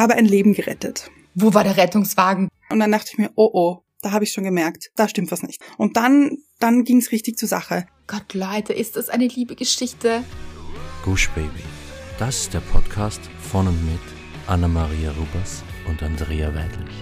[0.00, 1.10] habe ein Leben gerettet.
[1.34, 2.48] Wo war der Rettungswagen?
[2.70, 5.42] Und dann dachte ich mir, oh oh, da habe ich schon gemerkt, da stimmt was
[5.42, 5.60] nicht.
[5.76, 7.86] Und dann, dann ging es richtig zur Sache.
[8.06, 10.24] Gott, Leute, ist das eine liebe Geschichte?
[11.04, 11.62] Gush Baby.
[12.18, 14.00] Das ist der Podcast von und mit
[14.46, 16.94] Anna-Maria Rubers und Andrea Weidlich.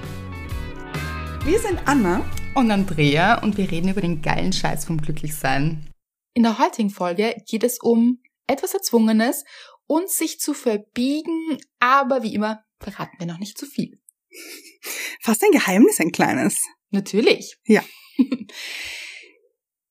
[1.44, 2.24] Wir sind Anna
[2.54, 5.88] Und Andrea und wir reden über den geilen Scheiß vom Glücklichsein.
[6.34, 9.44] In der heutigen Folge geht es um etwas Erzwungenes
[9.86, 14.00] und sich zu verbiegen, aber wie immer verraten wir noch nicht zu viel.
[15.20, 16.56] Fast ein Geheimnis, ein kleines.
[16.90, 17.56] Natürlich.
[17.64, 17.82] Ja.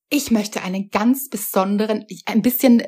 [0.10, 2.82] Ich möchte einen ganz besonderen, ein bisschen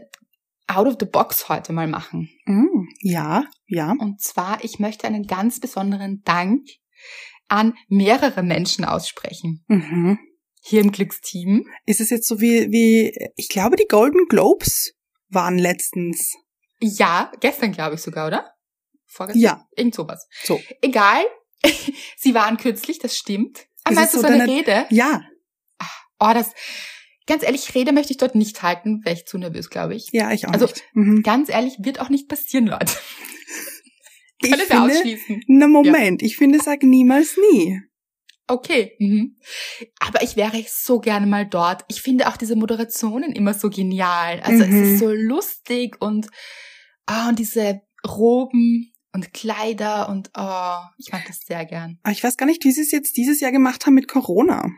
[0.67, 2.29] out of the box heute mal machen.
[2.45, 3.93] Mm, ja, ja.
[3.99, 6.65] Und zwar, ich möchte einen ganz besonderen Dank
[7.49, 9.65] an mehrere Menschen aussprechen.
[9.67, 10.19] Mhm.
[10.61, 11.65] Hier im Glücksteam.
[11.85, 14.93] Ist es jetzt so wie, wie, ich glaube, die Golden Globes
[15.29, 16.35] waren letztens.
[16.79, 18.49] Ja, gestern glaube ich sogar, oder?
[19.09, 19.41] Vorgestern?
[19.41, 19.67] Ja.
[19.75, 20.27] Irgend sowas.
[20.43, 20.61] So.
[20.81, 21.23] Egal.
[22.17, 23.65] Sie waren kürzlich, das stimmt.
[23.83, 24.85] Ah, Ist meinst es du so so eine deine- Rede?
[24.89, 25.21] Ja,
[26.21, 26.51] Oh, das,
[27.27, 30.09] ganz ehrlich, Rede möchte ich dort nicht halten, wäre ich zu nervös, glaube ich.
[30.11, 30.83] ja, ich auch Also, nicht.
[30.93, 31.23] Mhm.
[31.23, 32.93] Ganz ehrlich, wird auch nicht passieren, Leute.
[34.41, 35.43] Ich Können wir finde, ausschließen.
[35.47, 37.81] na Moment, ich finde, sag niemals nie.
[38.47, 38.95] Okay.
[38.99, 39.35] Mhm.
[39.99, 41.83] Aber ich wäre so gerne mal dort.
[41.89, 44.39] Ich finde auch diese Moderationen immer so genial.
[44.39, 44.81] Also Mhm.
[44.83, 46.27] es ist so lustig und,
[47.05, 51.99] ah, und diese Roben und Kleider und oh, ich mag das sehr gern.
[52.03, 54.69] Aber ich weiß gar nicht, wie sie es jetzt dieses Jahr gemacht haben mit Corona.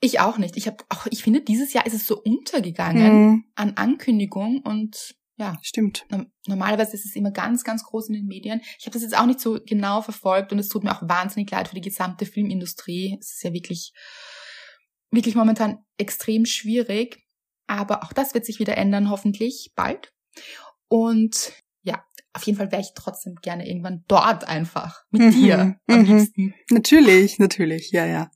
[0.00, 0.56] Ich auch nicht.
[0.56, 3.44] Ich habe auch, ich finde, dieses Jahr ist es so untergegangen Mhm.
[3.54, 6.06] an Ankündigung und ja, Stimmt.
[6.10, 8.60] no- normalerweise ist es immer ganz, ganz groß in den Medien.
[8.78, 11.50] Ich habe das jetzt auch nicht so genau verfolgt und es tut mir auch wahnsinnig
[11.50, 13.16] leid für die gesamte Filmindustrie.
[13.20, 13.92] Es ist ja wirklich,
[15.10, 17.22] wirklich momentan extrem schwierig.
[17.66, 20.12] Aber auch das wird sich wieder ändern, hoffentlich bald.
[20.88, 21.52] Und
[21.86, 26.00] ja, auf jeden Fall wäre ich trotzdem gerne irgendwann dort einfach mit Mhm, dir am
[26.00, 26.18] mhm.
[26.18, 26.54] liebsten.
[26.70, 28.30] Natürlich, natürlich, ja, ja.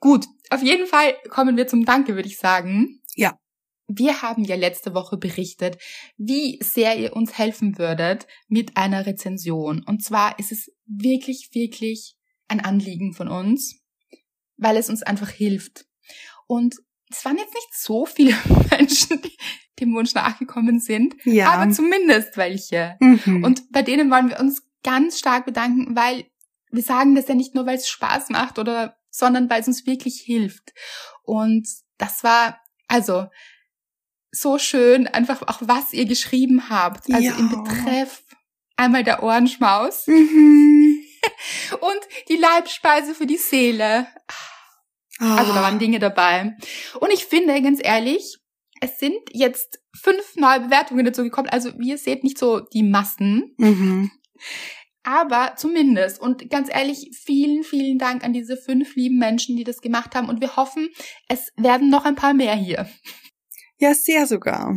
[0.00, 3.00] Gut, auf jeden Fall kommen wir zum Danke, würde ich sagen.
[3.14, 3.38] Ja.
[3.86, 5.78] Wir haben ja letzte Woche berichtet,
[6.16, 9.82] wie sehr ihr uns helfen würdet mit einer Rezension.
[9.82, 12.16] Und zwar ist es wirklich, wirklich
[12.48, 13.80] ein Anliegen von uns,
[14.56, 15.86] weil es uns einfach hilft.
[16.46, 16.76] Und
[17.10, 18.34] es waren jetzt nicht so viele
[18.70, 19.36] Menschen, die
[19.80, 21.50] dem Wunsch nachgekommen sind, Ja.
[21.52, 22.96] aber zumindest welche.
[23.00, 23.44] mhm.
[23.44, 26.26] Und bei denen wollen wir uns ganz stark bedanken, weil
[26.70, 29.86] wir sagen das ja nicht nur, weil es Spaß macht oder, sondern weil es uns
[29.86, 30.72] wirklich hilft.
[31.22, 33.26] Und das war, also,
[34.30, 37.10] so schön, einfach auch was ihr geschrieben habt.
[37.12, 37.36] Also Ja.
[37.38, 38.22] im Betreff
[38.76, 40.98] einmal der Ohrenschmaus mhm.
[41.80, 44.06] und die Leibspeise für die Seele.
[45.18, 45.62] Also da Ah.
[45.62, 46.56] waren Dinge dabei.
[47.00, 48.38] Und ich finde, ganz ehrlich,
[48.80, 51.48] es sind jetzt fünf neue Bewertungen dazu gekommen.
[51.48, 53.54] Also wie ihr seht, nicht so die Massen.
[53.58, 54.10] Mhm.
[55.02, 56.20] Aber zumindest.
[56.20, 60.28] Und ganz ehrlich, vielen, vielen Dank an diese fünf lieben Menschen, die das gemacht haben.
[60.28, 60.88] Und wir hoffen,
[61.28, 62.88] es werden noch ein paar mehr hier.
[63.78, 64.74] Ja, sehr sogar.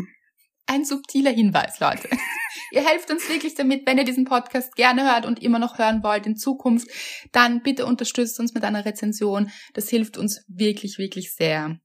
[0.72, 2.08] Ein subtiler Hinweis, Leute.
[2.72, 6.02] ihr helft uns wirklich damit, wenn ihr diesen Podcast gerne hört und immer noch hören
[6.02, 6.88] wollt in Zukunft,
[7.34, 9.52] dann bitte unterstützt uns mit einer Rezension.
[9.74, 11.78] Das hilft uns wirklich, wirklich sehr.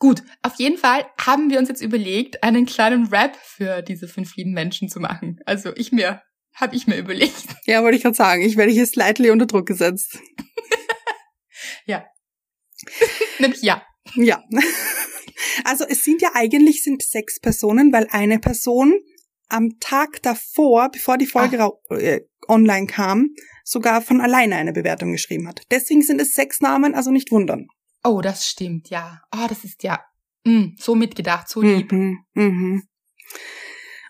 [0.00, 4.34] Gut, auf jeden Fall haben wir uns jetzt überlegt, einen kleinen Rap für diese fünf
[4.34, 5.38] lieben Menschen zu machen.
[5.46, 6.20] Also ich mir,
[6.52, 7.44] habe ich mir überlegt.
[7.66, 8.42] Ja, wollte ich gerade sagen.
[8.42, 10.18] Ich werde hier slightly unter Druck gesetzt.
[13.38, 13.86] Nämlich ja.
[14.16, 14.42] Ja.
[15.64, 18.94] Also es sind ja eigentlich sind sechs Personen, weil eine Person
[19.48, 23.28] am Tag davor, bevor die Folge rau- äh, online kam,
[23.64, 25.62] sogar von alleine eine Bewertung geschrieben hat.
[25.70, 27.66] Deswegen sind es sechs Namen, also nicht wundern.
[28.04, 29.20] Oh, das stimmt, ja.
[29.34, 30.04] Oh, das ist ja
[30.44, 31.92] mm, so mitgedacht, so lieb.
[31.92, 32.82] Mhm, mhm.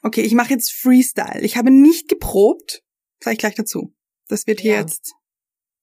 [0.03, 1.41] Okay, ich mache jetzt Freestyle.
[1.41, 2.83] Ich habe nicht geprobt,
[3.23, 3.95] sage ich gleich dazu.
[4.29, 4.81] Das wird hier Ja.
[4.81, 5.15] jetzt.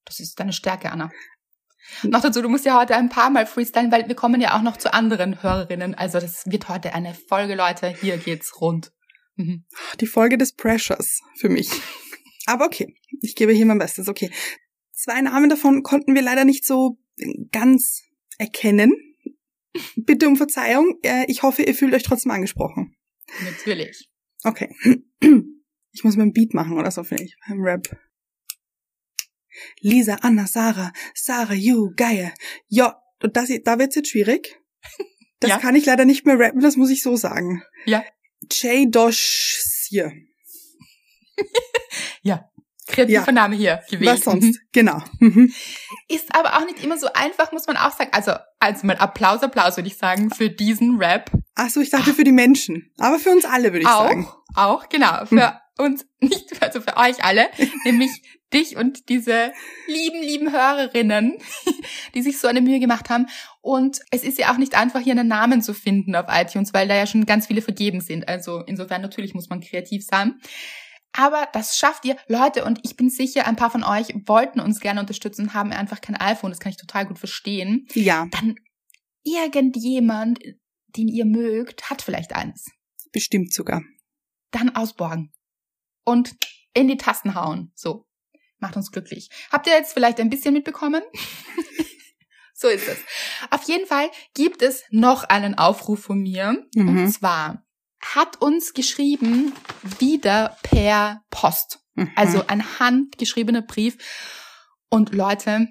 [0.06, 1.12] Das ist deine Stärke, Anna.
[2.04, 4.62] Noch dazu, du musst ja heute ein paar Mal freestylen, weil wir kommen ja auch
[4.62, 5.96] noch zu anderen Hörerinnen.
[5.96, 7.90] Also das wird heute eine Folge, Leute.
[7.90, 8.92] Hier geht's rund.
[9.36, 9.66] Mhm.
[10.00, 11.70] Die Folge des Pressures für mich.
[12.46, 14.08] Aber okay, ich gebe hier mein Bestes.
[14.08, 14.32] Okay.
[14.92, 16.98] Zwei Namen davon konnten wir leider nicht so
[17.52, 18.04] ganz
[18.38, 18.94] erkennen.
[19.96, 21.00] Bitte um Verzeihung.
[21.04, 22.96] Äh, Ich hoffe, ihr fühlt euch trotzdem angesprochen.
[23.44, 24.10] Natürlich.
[24.44, 24.76] Okay.
[25.92, 27.36] Ich muss mir ein Beat machen oder so, finde ich.
[27.48, 27.88] Beim Rap.
[29.82, 32.34] Lisa, Anna, Sarah, Sarah, you, geil.
[32.68, 34.60] Ja, und das, da wird's jetzt schwierig.
[35.40, 35.58] Das Ja.
[35.58, 37.64] kann ich leider nicht mehr rappen, das muss ich so sagen.
[37.86, 38.02] Ja.
[38.50, 38.96] J.
[38.96, 39.60] Dosh
[39.90, 40.14] hier.
[42.88, 43.32] Kreativer Ja.
[43.32, 44.10] Name hier gewählt.
[44.12, 44.60] Was sonst?
[44.72, 45.02] Genau.
[45.20, 45.54] Mhm.
[46.08, 48.12] Ist aber auch nicht immer so einfach, muss man auch sagen.
[48.14, 51.30] Also, also mal Applaus, Applaus würde ich sagen für diesen Rap.
[51.56, 52.92] Ach so, ich dachte für die Menschen.
[52.98, 54.28] Aber für uns alle, würde ich sagen.
[54.56, 55.26] Auch, auch, genau.
[55.26, 57.50] Für uns, nicht, also für euch alle,
[57.84, 58.12] nämlich
[58.54, 59.52] dich und diese
[59.88, 61.38] lieben, lieben Hörerinnen,
[62.14, 63.28] die sich so eine Mühe gemacht haben.
[63.62, 66.88] Und es ist ja auch nicht einfach, hier einen Namen zu finden auf iTunes, weil
[66.88, 68.28] da ja schon ganz viele vergeben sind.
[68.28, 70.40] Also insofern natürlich muss man kreativ sein.
[71.16, 74.80] Aber das schafft ihr, Leute, und ich bin sicher, ein paar von euch wollten uns
[74.80, 76.50] gerne unterstützen und haben einfach kein iPhone.
[76.50, 77.86] Das kann ich total gut verstehen.
[77.94, 78.28] Ja.
[78.32, 78.56] Dann
[79.24, 80.40] irgendjemand,
[80.88, 82.66] den ihr mögt, hat vielleicht eines.
[83.12, 83.84] Bestimmt sogar.
[84.50, 85.32] Dann ausborgen.
[86.04, 86.36] Und
[86.74, 87.72] in die Tasten hauen.
[87.76, 88.08] So.
[88.64, 89.30] Macht uns glücklich.
[89.52, 91.04] Habt ihr jetzt vielleicht ein bisschen mitbekommen?
[92.54, 92.98] so ist es.
[93.50, 96.66] Auf jeden Fall gibt es noch einen Aufruf von mir.
[96.74, 96.88] Mhm.
[96.88, 97.66] Und zwar
[98.02, 99.52] hat uns geschrieben,
[100.00, 101.80] wieder per Post.
[101.96, 102.12] Mhm.
[102.16, 103.98] Also ein handgeschriebener Brief.
[104.90, 105.68] Und Leute,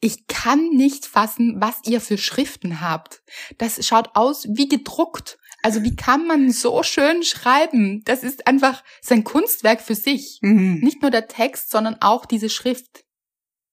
[0.00, 3.22] ich kann nicht fassen, was ihr für Schriften habt.
[3.58, 5.36] Das schaut aus wie gedruckt.
[5.62, 8.02] Also wie kann man so schön schreiben?
[8.04, 10.38] Das ist einfach sein Kunstwerk für sich.
[10.42, 10.80] Mhm.
[10.82, 13.04] Nicht nur der Text, sondern auch diese Schrift.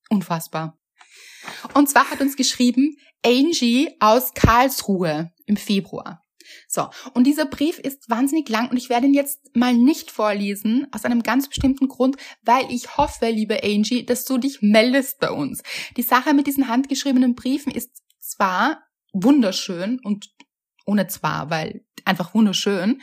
[0.09, 0.77] Unfassbar.
[1.73, 6.23] Und zwar hat uns geschrieben Angie aus Karlsruhe im Februar.
[6.67, 10.87] So, und dieser Brief ist wahnsinnig lang und ich werde ihn jetzt mal nicht vorlesen,
[10.91, 15.31] aus einem ganz bestimmten Grund, weil ich hoffe, liebe Angie, dass du dich meldest bei
[15.31, 15.61] uns.
[15.97, 18.83] Die Sache mit diesen handgeschriebenen Briefen ist zwar
[19.13, 20.29] wunderschön und
[20.87, 23.01] ohne zwar, weil einfach wunderschön,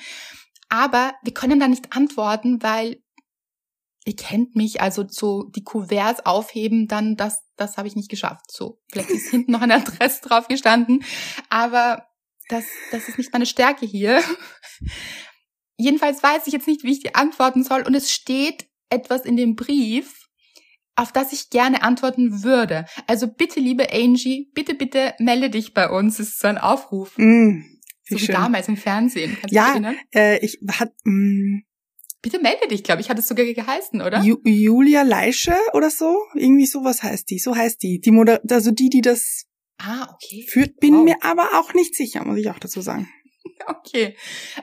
[0.68, 3.02] aber wir können da nicht antworten, weil
[4.04, 8.50] ihr kennt mich, also so die Kuverts aufheben, dann das, das habe ich nicht geschafft.
[8.50, 11.04] So, vielleicht ist hinten noch eine Adresse drauf gestanden,
[11.48, 12.06] aber
[12.48, 14.22] das, das ist nicht meine Stärke hier.
[15.76, 17.82] Jedenfalls weiß ich jetzt nicht, wie ich die antworten soll.
[17.82, 20.28] Und es steht etwas in dem Brief,
[20.94, 22.86] auf das ich gerne antworten würde.
[23.06, 26.18] Also bitte, liebe Angie, bitte, bitte melde dich bei uns.
[26.18, 27.14] Das ist so ein Aufruf.
[27.16, 27.73] Mm,
[28.04, 28.34] so wie schön.
[28.34, 29.36] damals im Fernsehen.
[29.40, 30.92] Kannst ja, du äh, ich hat.
[31.04, 31.60] Mm,
[32.22, 34.22] bitte melde dich, glaube ich, hat es sogar geheißen, oder?
[34.22, 37.38] Ju Julia Leische oder so, irgendwie sowas heißt die.
[37.38, 38.00] So heißt die.
[38.00, 39.46] Die Moder also die, die das
[39.78, 40.46] Ah, okay.
[40.48, 41.04] Führt, bin wow.
[41.04, 43.08] mir aber auch nicht sicher, muss ich auch dazu sagen.
[43.66, 44.16] Okay.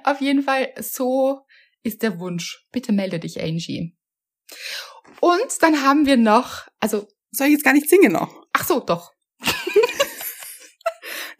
[0.03, 1.41] Auf jeden Fall, so
[1.81, 2.67] ist der Wunsch.
[2.71, 3.95] Bitte melde dich, Angie.
[5.21, 7.07] Und dann haben wir noch, also.
[7.31, 8.43] Soll ich jetzt gar nicht singen noch?
[8.53, 9.13] Ach so, doch.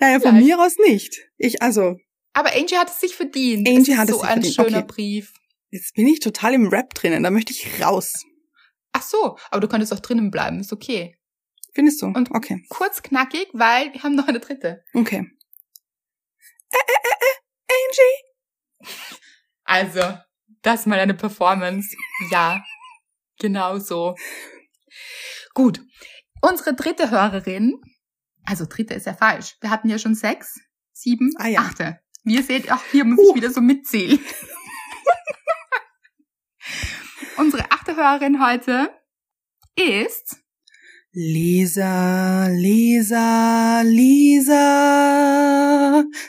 [0.01, 0.45] Naja, von Vielleicht.
[0.45, 1.15] mir aus nicht.
[1.37, 1.97] Ich, also.
[2.33, 3.67] Aber Angie hat es sich verdient.
[3.67, 4.53] Angie hat es so sich verdient.
[4.53, 4.93] So ein schöner okay.
[4.93, 5.33] Brief.
[5.69, 8.25] Jetzt bin ich total im Rap drinnen, da möchte ich raus.
[8.91, 11.15] Ach so, aber du könntest auch drinnen bleiben, ist okay.
[11.73, 12.07] Findest du?
[12.07, 12.65] Und okay.
[12.69, 14.83] Kurz knackig, weil wir haben noch eine dritte.
[14.93, 15.27] Okay.
[16.71, 17.37] Äh, äh, äh, äh,
[17.87, 18.91] Angie.
[19.63, 20.17] Also,
[20.63, 21.95] das ist mal eine Performance.
[22.31, 22.63] Ja,
[23.39, 24.15] genau so.
[25.53, 25.79] Gut.
[26.41, 27.79] Unsere dritte Hörerin,
[28.45, 29.55] also dritte ist ja falsch.
[29.61, 30.59] Wir hatten ja schon sechs,
[30.93, 31.61] sieben, ah, ja.
[31.61, 31.99] achte.
[32.23, 33.29] Wie ihr seht, auch hier muss uh.
[33.29, 34.19] ich wieder so mitzählen.
[37.37, 38.89] Unsere achte Hörerin heute
[39.75, 40.37] ist
[41.13, 44.53] Lisa, Lisa, Lisa,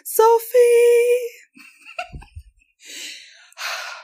[0.05, 0.39] Sophie.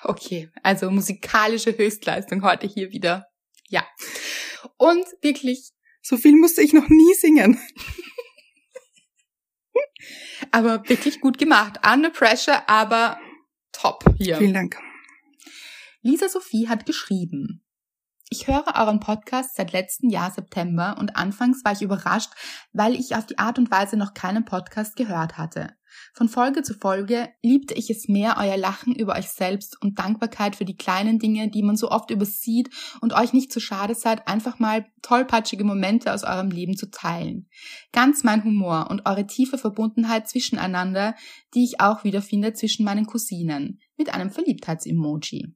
[0.05, 3.27] Okay, also musikalische Höchstleistung heute hier wieder.
[3.69, 3.87] Ja.
[4.79, 5.73] Und wirklich.
[6.03, 7.59] So viel musste ich noch nie singen.
[10.51, 11.81] aber wirklich gut gemacht.
[11.85, 13.19] Under pressure, aber
[13.73, 14.37] top hier.
[14.37, 14.79] Vielen Dank.
[16.03, 17.65] Lisa Sophie hat geschrieben.
[18.31, 22.31] Ich höre euren Podcast seit letztem Jahr September und anfangs war ich überrascht,
[22.75, 25.71] weil ich auf die Art und Weise noch keinen Podcast gehört hatte.
[26.13, 30.57] Von Folge zu Folge liebte ich es mehr, euer Lachen über euch selbst und Dankbarkeit
[30.57, 32.69] für die kleinen Dinge, die man so oft übersieht
[33.01, 37.49] und euch nicht zu schade seid, einfach mal tollpatschige Momente aus eurem Leben zu teilen.
[37.93, 41.15] Ganz mein Humor und eure tiefe Verbundenheit zwischeneinander,
[41.55, 45.55] die ich auch wiederfinde zwischen meinen Cousinen, mit einem Verliebtheitsemoji.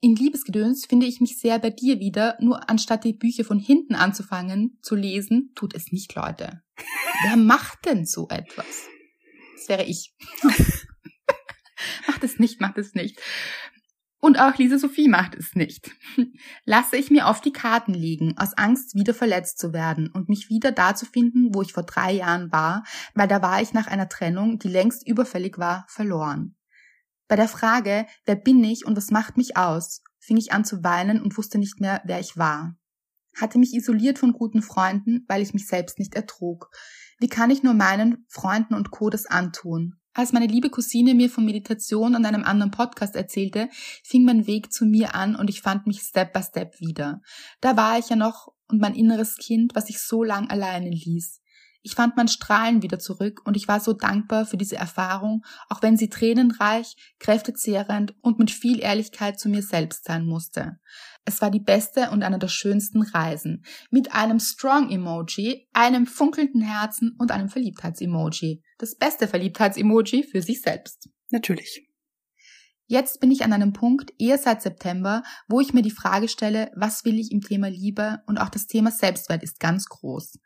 [0.00, 3.96] In Liebesgedöns finde ich mich sehr bei dir wieder, nur anstatt die Bücher von hinten
[3.96, 6.62] anzufangen, zu lesen, tut es nicht, Leute.
[7.24, 8.86] Wer macht denn so etwas?
[9.56, 10.14] Das wäre ich.
[12.06, 13.20] macht es nicht, macht es nicht.
[14.20, 15.90] Und auch Lisa Sophie macht es nicht.
[16.64, 20.48] Lasse ich mir auf die Karten liegen, aus Angst, wieder verletzt zu werden und mich
[20.48, 23.86] wieder da zu finden, wo ich vor drei Jahren war, weil da war ich nach
[23.86, 26.57] einer Trennung, die längst überfällig war, verloren.
[27.28, 30.82] Bei der Frage, wer bin ich und was macht mich aus, fing ich an zu
[30.82, 32.74] weinen und wusste nicht mehr, wer ich war.
[33.36, 36.70] Hatte mich isoliert von guten Freunden, weil ich mich selbst nicht ertrug.
[37.20, 39.10] Wie kann ich nur meinen Freunden und Co.
[39.10, 39.94] das antun?
[40.14, 43.68] Als meine liebe Cousine mir von Meditation an einem anderen Podcast erzählte,
[44.02, 47.20] fing mein Weg zu mir an und ich fand mich Step by Step wieder.
[47.60, 51.40] Da war ich ja noch und mein inneres Kind, was ich so lang alleine ließ.
[51.82, 55.80] Ich fand mein Strahlen wieder zurück und ich war so dankbar für diese Erfahrung, auch
[55.80, 60.78] wenn sie tränenreich, kräftezehrend und mit viel Ehrlichkeit zu mir selbst sein musste.
[61.24, 63.64] Es war die beste und eine der schönsten Reisen.
[63.90, 68.62] Mit einem Strong-Emoji, einem funkelnden Herzen und einem Verliebtheits-Emoji.
[68.78, 71.08] Das beste Verliebtheits-Emoji für sich selbst.
[71.30, 71.88] Natürlich.
[72.86, 76.70] Jetzt bin ich an einem Punkt, eher seit September, wo ich mir die Frage stelle,
[76.74, 80.38] was will ich im Thema Liebe und auch das Thema Selbstwert ist ganz groß.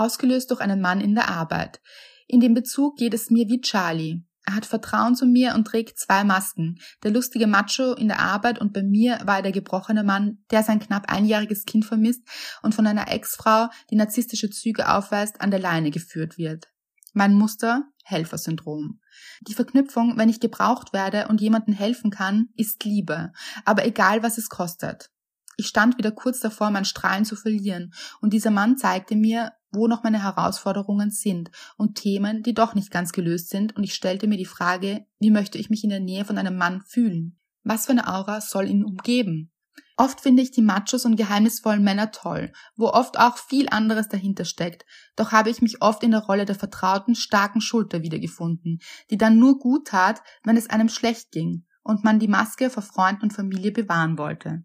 [0.00, 1.80] Ausgelöst durch einen Mann in der Arbeit.
[2.26, 4.22] In dem Bezug geht es mir wie Charlie.
[4.46, 6.80] Er hat Vertrauen zu mir und trägt zwei Masken.
[7.02, 10.62] Der lustige Macho in der Arbeit und bei mir war er der gebrochene Mann, der
[10.62, 12.22] sein knapp einjähriges Kind vermisst
[12.62, 16.68] und von einer Ex-Frau, die narzisstische Züge aufweist, an der Leine geführt wird.
[17.12, 19.00] Mein Muster Helfersyndrom.
[19.46, 23.32] Die Verknüpfung, wenn ich gebraucht werde und jemandem helfen kann, ist Liebe,
[23.64, 25.10] aber egal was es kostet.
[25.56, 29.86] Ich stand wieder kurz davor, mein Strahlen zu verlieren, und dieser Mann zeigte mir, wo
[29.86, 34.26] noch meine Herausforderungen sind und Themen, die doch nicht ganz gelöst sind, und ich stellte
[34.26, 37.38] mir die Frage, wie möchte ich mich in der Nähe von einem Mann fühlen?
[37.62, 39.52] Was für eine Aura soll ihn umgeben?
[39.96, 44.46] Oft finde ich die Machos und geheimnisvollen Männer toll, wo oft auch viel anderes dahinter
[44.46, 49.18] steckt, doch habe ich mich oft in der Rolle der vertrauten, starken Schulter wiedergefunden, die
[49.18, 53.24] dann nur gut tat, wenn es einem schlecht ging und man die Maske vor Freunden
[53.24, 54.64] und Familie bewahren wollte.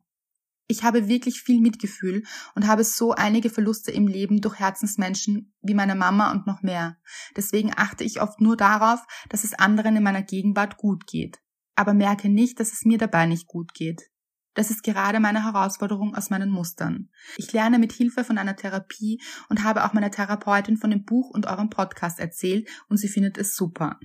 [0.68, 2.24] Ich habe wirklich viel Mitgefühl
[2.56, 6.98] und habe so einige Verluste im Leben durch Herzensmenschen wie meine Mama und noch mehr.
[7.36, 11.40] Deswegen achte ich oft nur darauf, dass es anderen in meiner Gegenwart gut geht,
[11.76, 14.10] aber merke nicht, dass es mir dabei nicht gut geht.
[14.56, 17.10] Das ist gerade meine Herausforderung aus meinen Mustern.
[17.36, 21.30] Ich lerne mit Hilfe von einer Therapie und habe auch meiner Therapeutin von dem Buch
[21.30, 24.00] und eurem Podcast erzählt und sie findet es super.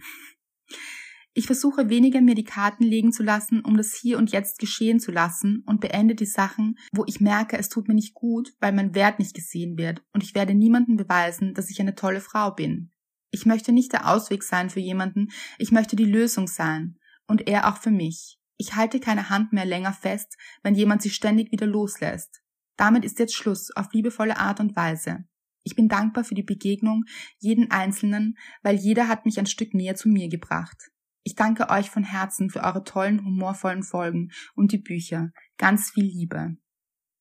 [1.33, 4.99] Ich versuche weniger mir die Karten legen zu lassen, um das hier und jetzt geschehen
[4.99, 8.73] zu lassen und beende die Sachen, wo ich merke, es tut mir nicht gut, weil
[8.73, 12.51] mein Wert nicht gesehen wird und ich werde niemandem beweisen, dass ich eine tolle Frau
[12.51, 12.91] bin.
[13.31, 17.69] Ich möchte nicht der Ausweg sein für jemanden, ich möchte die Lösung sein und er
[17.69, 18.39] auch für mich.
[18.57, 22.43] Ich halte keine Hand mehr länger fest, wenn jemand sie ständig wieder loslässt.
[22.77, 25.25] Damit ist jetzt Schluss auf liebevolle Art und Weise.
[25.63, 27.05] Ich bin dankbar für die Begegnung
[27.39, 30.91] jeden Einzelnen, weil jeder hat mich ein Stück näher zu mir gebracht.
[31.23, 35.31] Ich danke euch von Herzen für eure tollen, humorvollen Folgen und die Bücher.
[35.59, 36.57] Ganz viel Liebe.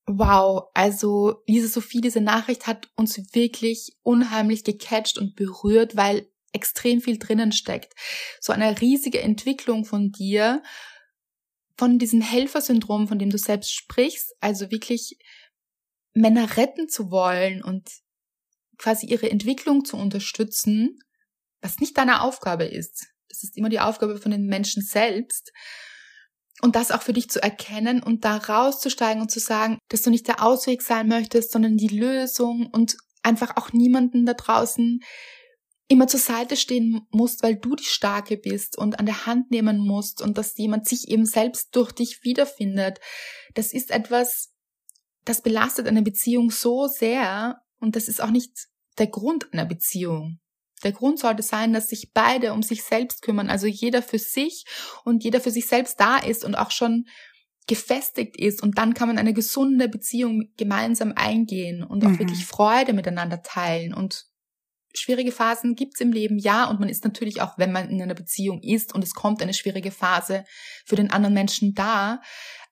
[0.08, 7.01] Wow, also diese Sophie, diese Nachricht hat uns wirklich unheimlich gecatcht und berührt, weil extrem
[7.01, 7.94] viel drinnen steckt.
[8.41, 10.63] So eine riesige Entwicklung von dir
[11.77, 15.18] von diesem Helfersyndrom, von dem du selbst sprichst, also wirklich
[16.13, 17.89] Männer retten zu wollen und
[18.77, 21.00] quasi ihre Entwicklung zu unterstützen,
[21.62, 23.08] was nicht deine Aufgabe ist.
[23.29, 25.51] Das ist immer die Aufgabe von den Menschen selbst.
[26.62, 30.09] Und das auch für dich zu erkennen und da rauszusteigen und zu sagen, dass du
[30.09, 35.00] nicht der Ausweg sein möchtest, sondern die Lösung und einfach auch niemanden da draußen
[35.88, 39.79] immer zur Seite stehen musst, weil du die Starke bist und an der Hand nehmen
[39.79, 43.00] musst und dass jemand sich eben selbst durch dich wiederfindet.
[43.55, 44.53] Das ist etwas,
[45.25, 48.67] das belastet eine Beziehung so sehr und das ist auch nicht
[49.00, 50.39] der Grund einer Beziehung.
[50.83, 54.65] Der Grund sollte sein, dass sich beide um sich selbst kümmern, also jeder für sich
[55.03, 57.05] und jeder für sich selbst da ist und auch schon
[57.67, 62.19] gefestigt ist und dann kann man eine gesunde Beziehung gemeinsam eingehen und auch mhm.
[62.19, 64.25] wirklich Freude miteinander teilen und
[64.95, 68.15] schwierige Phasen gibt's im Leben, ja, und man ist natürlich auch, wenn man in einer
[68.15, 70.45] Beziehung ist und es kommt eine schwierige Phase
[70.86, 72.21] für den anderen Menschen da,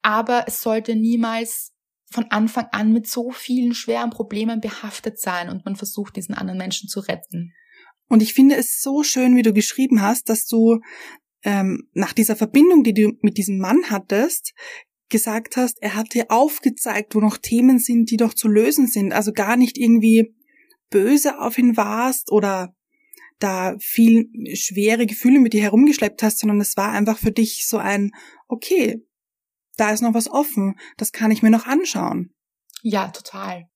[0.02, 1.74] aber es sollte niemals
[2.10, 6.58] von Anfang an mit so vielen schweren Problemen behaftet sein und man versucht, diesen anderen
[6.58, 7.54] Menschen zu retten.
[8.08, 10.80] Und ich finde es so schön, wie du geschrieben hast, dass du
[11.44, 14.54] ähm, nach dieser Verbindung, die du mit diesem Mann hattest,
[15.10, 19.14] gesagt hast, er hat dir aufgezeigt, wo noch Themen sind, die doch zu lösen sind.
[19.14, 20.34] Also gar nicht irgendwie
[20.90, 22.74] böse auf ihn warst oder
[23.40, 27.78] da viel schwere Gefühle mit dir herumgeschleppt hast, sondern es war einfach für dich so
[27.78, 28.12] ein,
[28.48, 29.04] okay,
[29.78, 32.34] da ist noch was offen, das kann ich mir noch anschauen.
[32.82, 33.70] Ja, total.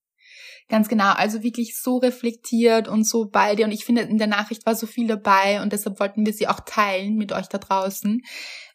[0.71, 3.65] Ganz genau, also wirklich so reflektiert und so bei dir.
[3.65, 6.47] Und ich finde, in der Nachricht war so viel dabei und deshalb wollten wir sie
[6.47, 8.21] auch teilen mit euch da draußen,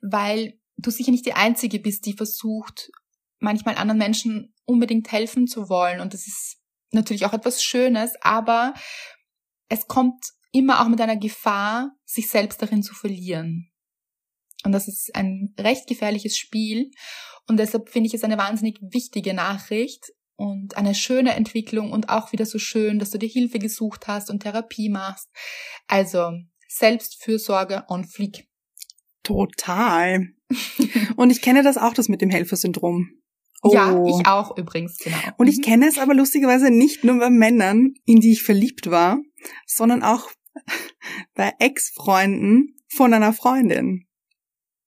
[0.03, 2.91] weil du sicher nicht die Einzige bist, die versucht,
[3.39, 6.01] manchmal anderen Menschen unbedingt helfen zu wollen.
[6.01, 6.59] Und das ist
[6.93, 8.75] natürlich auch etwas Schönes, aber
[9.71, 10.23] es kommt
[10.53, 13.73] immer auch mit einer Gefahr, sich selbst darin zu verlieren.
[14.65, 16.91] Und das ist ein recht gefährliches Spiel.
[17.49, 22.33] Und deshalb finde ich es eine wahnsinnig wichtige Nachricht und eine schöne Entwicklung und auch
[22.33, 25.29] wieder so schön, dass du dir Hilfe gesucht hast und Therapie machst.
[25.87, 26.33] Also
[26.69, 28.47] Selbstfürsorge on fleek.
[29.23, 30.29] Total.
[31.17, 33.11] und ich kenne das auch, das mit dem Helfersyndrom.
[33.63, 33.73] Oh.
[33.73, 35.17] Ja, ich auch übrigens, genau.
[35.39, 35.63] Und ich mhm.
[35.63, 39.19] kenne es aber lustigerweise nicht nur bei Männern, in die ich verliebt war,
[39.67, 40.31] sondern auch
[41.35, 44.07] bei Ex-Freunden von einer Freundin.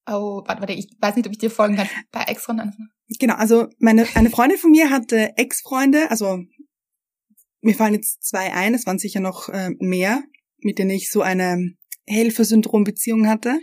[0.07, 1.89] Oh, warte, warte, ich weiß nicht, ob ich dir folgen kann.
[2.11, 2.91] Bei Ex-Freunden.
[3.17, 6.43] Genau, also meine eine Freundin von mir hatte Ex-Freunde, also
[7.61, 10.23] mir fallen jetzt zwei ein, es waren sicher noch äh, mehr,
[10.59, 11.73] mit denen ich so eine
[12.05, 13.59] Helfersyndrom-Beziehung hatte,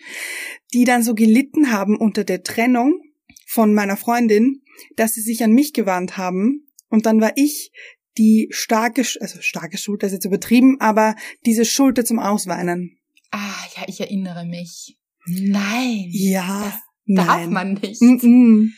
[0.72, 3.00] die dann so gelitten haben unter der Trennung
[3.46, 4.62] von meiner Freundin,
[4.96, 6.66] dass sie sich an mich gewandt haben.
[6.88, 7.72] Und dann war ich
[8.18, 12.98] die starke, also starke Schulter ist jetzt übertrieben, aber diese Schulter zum Ausweinen.
[13.30, 14.96] Ah, ja, ich erinnere mich.
[15.26, 16.08] Nein.
[16.10, 16.80] Ja.
[17.06, 17.52] Das darf nein.
[17.52, 18.00] man nicht.
[18.00, 18.68] Mm -mm.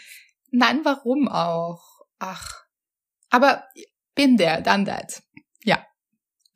[0.51, 1.83] Nein, warum auch?
[2.19, 2.65] Ach.
[3.31, 3.65] Aber
[4.15, 5.23] bin der, dann that.
[5.63, 5.85] Ja.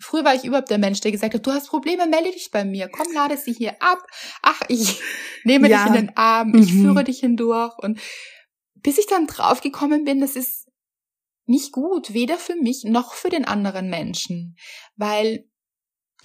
[0.00, 2.64] Früher war ich überhaupt der Mensch, der gesagt hat, du hast Probleme, melde dich bei
[2.64, 2.88] mir.
[2.88, 3.99] Komm, lade sie hier ab.
[4.42, 5.00] Ach, ich
[5.44, 5.78] nehme Ja.
[5.78, 6.82] dich in den Arm, ich Mhm.
[6.82, 7.76] führe dich hindurch.
[7.78, 8.00] Und
[8.75, 10.68] bis ich dann draufgekommen bin, das ist
[11.46, 14.56] nicht gut, weder für mich noch für den anderen Menschen.
[14.96, 15.49] Weil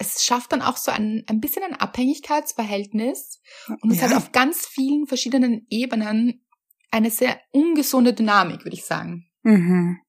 [0.00, 3.40] es schafft dann auch so ein, ein bisschen ein Abhängigkeitsverhältnis.
[3.82, 4.08] Und es Ja.
[4.08, 6.44] hat auf ganz vielen verschiedenen Ebenen
[6.90, 9.30] eine sehr ungesunde Dynamik, würde ich sagen.
[9.42, 10.00] Mhm.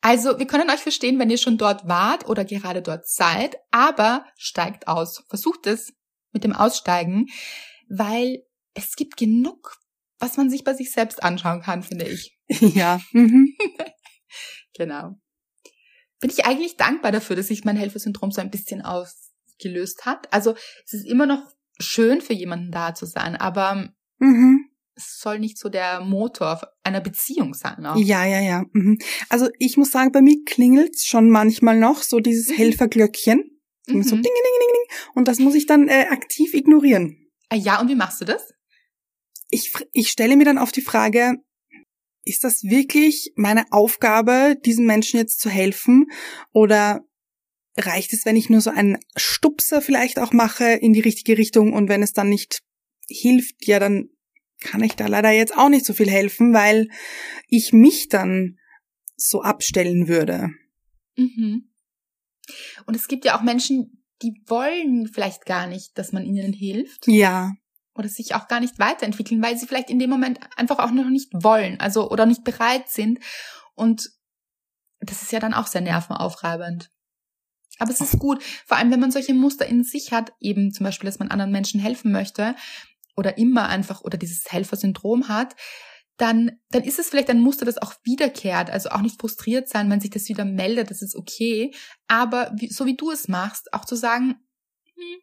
[0.00, 4.24] Also, wir können euch verstehen, wenn ihr schon dort wart oder gerade dort seid, aber
[4.36, 5.24] steigt aus.
[5.28, 5.92] Versucht es
[6.32, 7.26] mit dem Aussteigen,
[7.88, 9.76] weil es gibt genug,
[10.18, 12.36] was man sich bei sich selbst anschauen kann, finde ich.
[12.60, 13.00] Ja.
[13.12, 13.54] Mhm.
[14.74, 15.18] Genau.
[16.20, 20.32] Bin ich eigentlich dankbar dafür, dass sich mein Helfersyndrom so ein bisschen ausgelöst hat.
[20.32, 20.54] Also,
[20.86, 21.42] es ist immer noch
[21.80, 24.64] schön für jemanden da zu sein, aber Mhm.
[24.94, 27.86] es soll nicht so der Motor einer Beziehung sein.
[27.86, 27.96] Auch.
[27.96, 28.64] Ja, ja, ja.
[28.72, 28.98] Mhm.
[29.28, 32.54] Also ich muss sagen, bei mir klingelt's schon manchmal noch, so dieses Mhm.
[32.54, 33.60] Helferglöckchen.
[33.86, 34.02] So Mhm.
[34.02, 34.32] ding, ding, ding,
[34.72, 34.96] ding.
[35.14, 37.30] Und das muss ich dann äh, aktiv ignorieren.
[37.48, 38.42] Ah, ja, und wie machst du das?
[39.50, 41.36] Ich, ich stelle mir dann auf die Frage,
[42.24, 46.06] ist das wirklich meine Aufgabe, diesen Menschen jetzt zu helfen?
[46.52, 47.00] Oder
[47.78, 51.72] reicht es, wenn ich nur so einen Stupser vielleicht auch mache in die richtige Richtung
[51.72, 52.58] und wenn es dann nicht
[53.08, 54.08] hilft, ja, dann
[54.60, 56.88] kann ich da leider jetzt auch nicht so viel helfen, weil
[57.46, 58.58] ich mich dann
[59.16, 60.50] so abstellen würde.
[61.16, 61.70] Mhm.
[62.86, 67.06] Und es gibt ja auch Menschen, die wollen vielleicht gar nicht, dass man ihnen hilft
[67.06, 67.52] Ja,
[67.98, 71.10] oder sich auch gar nicht weiterentwickeln, weil sie vielleicht in dem Moment einfach auch noch
[71.10, 73.18] nicht wollen, also oder nicht bereit sind.
[73.74, 74.10] Und
[75.00, 76.90] das ist ja dann auch sehr nervenaufreibend.
[77.78, 80.84] Aber es ist gut, vor allem wenn man solche Muster in sich hat, eben zum
[80.84, 82.54] Beispiel, dass man anderen Menschen helfen möchte
[83.18, 85.54] oder immer einfach oder dieses Helfersyndrom hat,
[86.16, 88.70] dann, dann ist es vielleicht ein Muster, das auch wiederkehrt.
[88.70, 91.72] Also auch nicht frustriert sein, wenn sich das wieder meldet, das ist okay.
[92.08, 94.34] Aber wie, so wie du es machst, auch zu sagen,
[94.94, 95.18] hm,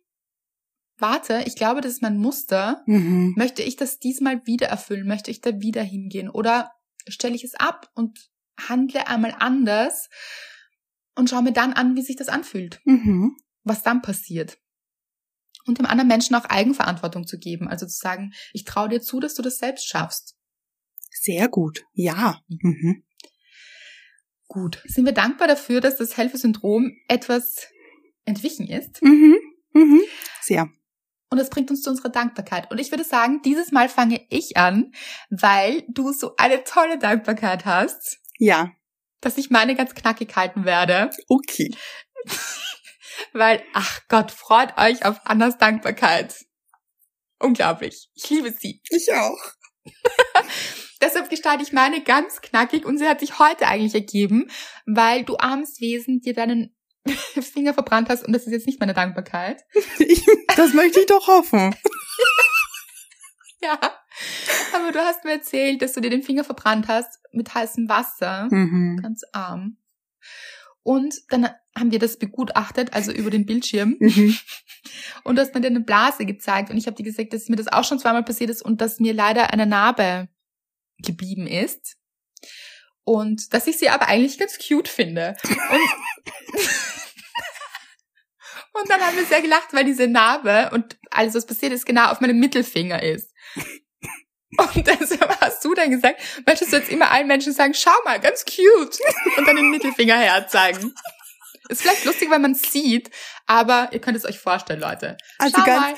[0.97, 2.83] warte, ich glaube, das ist mein Muster.
[2.85, 3.33] mhm.
[3.35, 5.07] Möchte ich das diesmal wieder erfüllen?
[5.07, 6.29] Möchte ich da wieder hingehen?
[6.29, 6.71] Oder
[7.09, 10.09] stelle ich es ab und handle einmal anders
[11.15, 13.35] und schaue mir dann an, wie sich das anfühlt, Mhm.
[13.63, 14.57] was dann passiert.
[15.67, 17.67] Und dem anderen Menschen auch Eigenverantwortung zu geben.
[17.67, 20.35] Also zu sagen, ich traue dir zu, dass du das selbst schaffst.
[21.11, 21.83] Sehr gut.
[21.93, 22.39] Ja.
[22.47, 23.03] Mhm.
[24.47, 24.81] Gut.
[24.85, 27.67] Sind wir dankbar dafür, dass das Helfersyndrom etwas
[28.25, 29.01] entwichen ist?
[29.01, 29.35] Mhm.
[29.73, 30.01] Mhm.
[30.41, 30.69] Sehr.
[31.31, 32.69] Und das bringt uns zu unserer Dankbarkeit.
[32.71, 34.91] Und ich würde sagen, dieses Mal fange ich an,
[35.29, 38.71] weil du so eine tolle Dankbarkeit hast, Ja.
[39.21, 41.09] dass ich meine ganz knackig halten werde.
[41.27, 41.73] Okay.
[43.33, 46.45] Weil, ach Gott, freut euch auf Annas Dankbarkeit.
[47.39, 48.09] Unglaublich.
[48.15, 48.81] Ich liebe sie.
[48.89, 49.39] Ich auch.
[51.01, 54.49] Deshalb gestalte ich meine ganz knackig und sie hat sich heute eigentlich ergeben,
[54.85, 56.75] weil du armes Wesen dir deinen
[57.53, 59.61] Finger verbrannt hast und das ist jetzt nicht meine Dankbarkeit.
[59.99, 60.25] Ich,
[60.55, 61.75] das möchte ich doch hoffen.
[63.61, 63.79] Ja.
[64.75, 68.47] Aber du hast mir erzählt, dass du dir den Finger verbrannt hast mit heißem Wasser.
[68.51, 68.99] Mhm.
[69.01, 69.77] Ganz arm.
[70.85, 73.97] Und dann haben wir das begutachtet, also über den Bildschirm.
[74.05, 74.37] Mhm.
[75.23, 76.69] Und du hast mir dann eine Blase gezeigt.
[76.69, 78.99] Und ich habe dir gesagt, dass mir das auch schon zweimal passiert ist und dass
[78.99, 80.29] mir leider eine Narbe
[80.99, 81.97] geblieben ist.
[83.03, 85.35] Und dass ich sie aber eigentlich ganz cute finde.
[85.43, 85.51] Und,
[88.73, 92.11] und dann haben wir sehr gelacht, weil diese Narbe und alles, was passiert ist, genau
[92.11, 93.33] auf meinem Mittelfinger ist.
[94.57, 98.19] Und deshalb hast du dann gesagt, möchtest du jetzt immer allen Menschen sagen, schau mal,
[98.19, 98.97] ganz cute.
[99.37, 100.93] Und dann den Mittelfinger herzeigen.
[101.69, 103.09] Ist vielleicht lustig, weil man es sieht,
[103.47, 105.17] aber ihr könnt es euch vorstellen, Leute.
[105.39, 105.95] Also schau ganz, mal,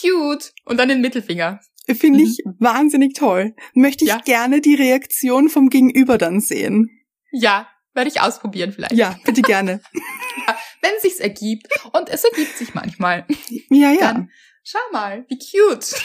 [0.00, 0.52] cute.
[0.64, 1.60] Und dann den Mittelfinger.
[1.98, 3.54] finde ich wahnsinnig toll.
[3.74, 4.18] Möchte ich Ja.
[4.18, 6.88] gerne die Reaktion vom Gegenüber dann sehen.
[7.32, 8.92] Ja, werde ich ausprobieren vielleicht.
[8.92, 9.80] Ja, bitte gerne.
[10.80, 11.66] Wenn es sich ergibt.
[11.92, 13.26] Und es ergibt sich manchmal.
[13.70, 14.12] Ja, ja.
[14.12, 14.30] Dann,
[14.62, 15.84] schau mal, wie cute.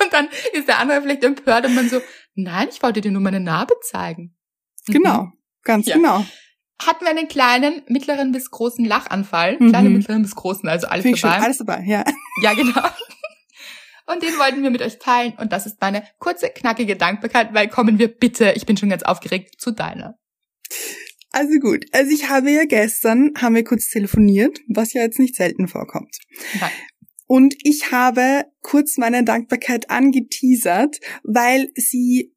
[0.00, 2.00] und dann ist der andere vielleicht empört und man so,
[2.34, 4.36] nein, ich wollte dir nur meine Narbe zeigen.
[4.86, 4.92] Mhm.
[4.92, 5.28] Genau.
[5.64, 5.96] Ganz Ja.
[5.96, 6.24] genau.
[6.86, 9.58] hatten wir einen kleinen, mittleren bis großen Lachanfall.
[9.60, 9.68] Mhm.
[9.70, 11.30] Kleinen, mittleren bis großen, also alles Finde ich schön.
[11.30, 11.44] dabei.
[11.44, 12.04] Alles dabei, ja.
[12.42, 12.88] Ja, genau.
[14.06, 15.34] Und den wollten wir mit euch teilen.
[15.38, 19.02] Und das ist meine kurze, knackige Dankbarkeit, weil kommen wir bitte, ich bin schon ganz
[19.04, 20.18] aufgeregt, zu deiner.
[21.32, 25.36] Also gut, also ich habe ja gestern, haben wir kurz telefoniert, was ja jetzt nicht
[25.36, 26.16] selten vorkommt.
[26.60, 26.70] Nein.
[27.30, 32.34] Und ich habe kurz meine Dankbarkeit angeteasert, weil sie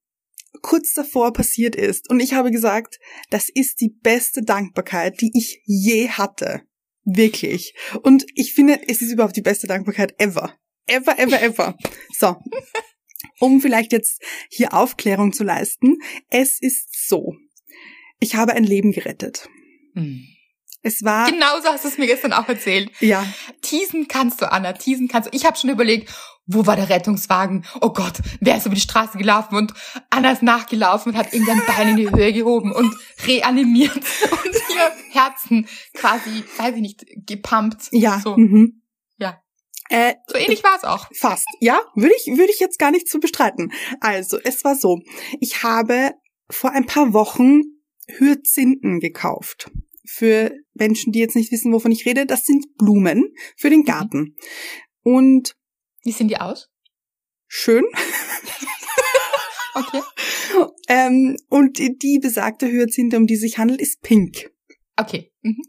[0.62, 2.12] kurz davor passiert ist.
[2.12, 3.00] Und ich habe gesagt,
[3.32, 6.62] das ist die beste Dankbarkeit, die ich je hatte.
[7.06, 7.74] Wirklich.
[8.04, 10.56] Und ich finde, es ist überhaupt die beste Dankbarkeit ever.
[10.86, 11.76] Ever, ever, ever.
[12.16, 12.36] So.
[13.40, 15.98] Um vielleicht jetzt hier Aufklärung zu leisten.
[16.30, 17.34] Es ist so.
[18.20, 19.50] Ich habe ein Leben gerettet.
[19.96, 20.28] Hm.
[20.86, 22.91] Es war, Genauso hast du es mir gestern auch erzählt.
[23.00, 23.26] ja,
[23.62, 25.36] Teasen kannst du, Anna, teasen kannst du.
[25.36, 26.13] Ich habe schon überlegt,
[26.46, 27.65] wo war der Rettungswagen?
[27.80, 29.56] Oh Gott, wer ist über die Straße gelaufen?
[29.56, 29.74] Und
[30.10, 32.93] Anna ist nachgelaufen und hat irgendein Bein in die Höhe gehoben und
[33.26, 37.88] reanimiert und ihr Herzen quasi, weiß ich nicht, gepumpt.
[37.91, 38.82] ja, So, mhm.
[39.17, 39.41] Ja.
[39.89, 41.08] Äh, so ähnlich war es auch.
[41.15, 43.72] Fast, ja, würde ich, würde ich jetzt gar nicht zu bestreiten.
[44.02, 45.00] Also, es war so,
[45.39, 46.12] ich habe
[46.50, 47.62] vor ein paar Wochen
[48.19, 49.72] Hyazinthen gekauft.
[50.06, 54.36] Für Menschen, die jetzt nicht wissen, wovon ich rede, das sind Blumen für den Garten.
[55.02, 55.56] Und
[56.04, 56.70] Wie sehen die aus?
[57.48, 57.86] schön.
[59.76, 60.02] Okay.
[60.88, 64.52] Ähm, und die besagte Hyazinthe, um die sich handelt, ist pink.
[64.98, 65.32] Okay.
[65.42, 65.63] Mhm.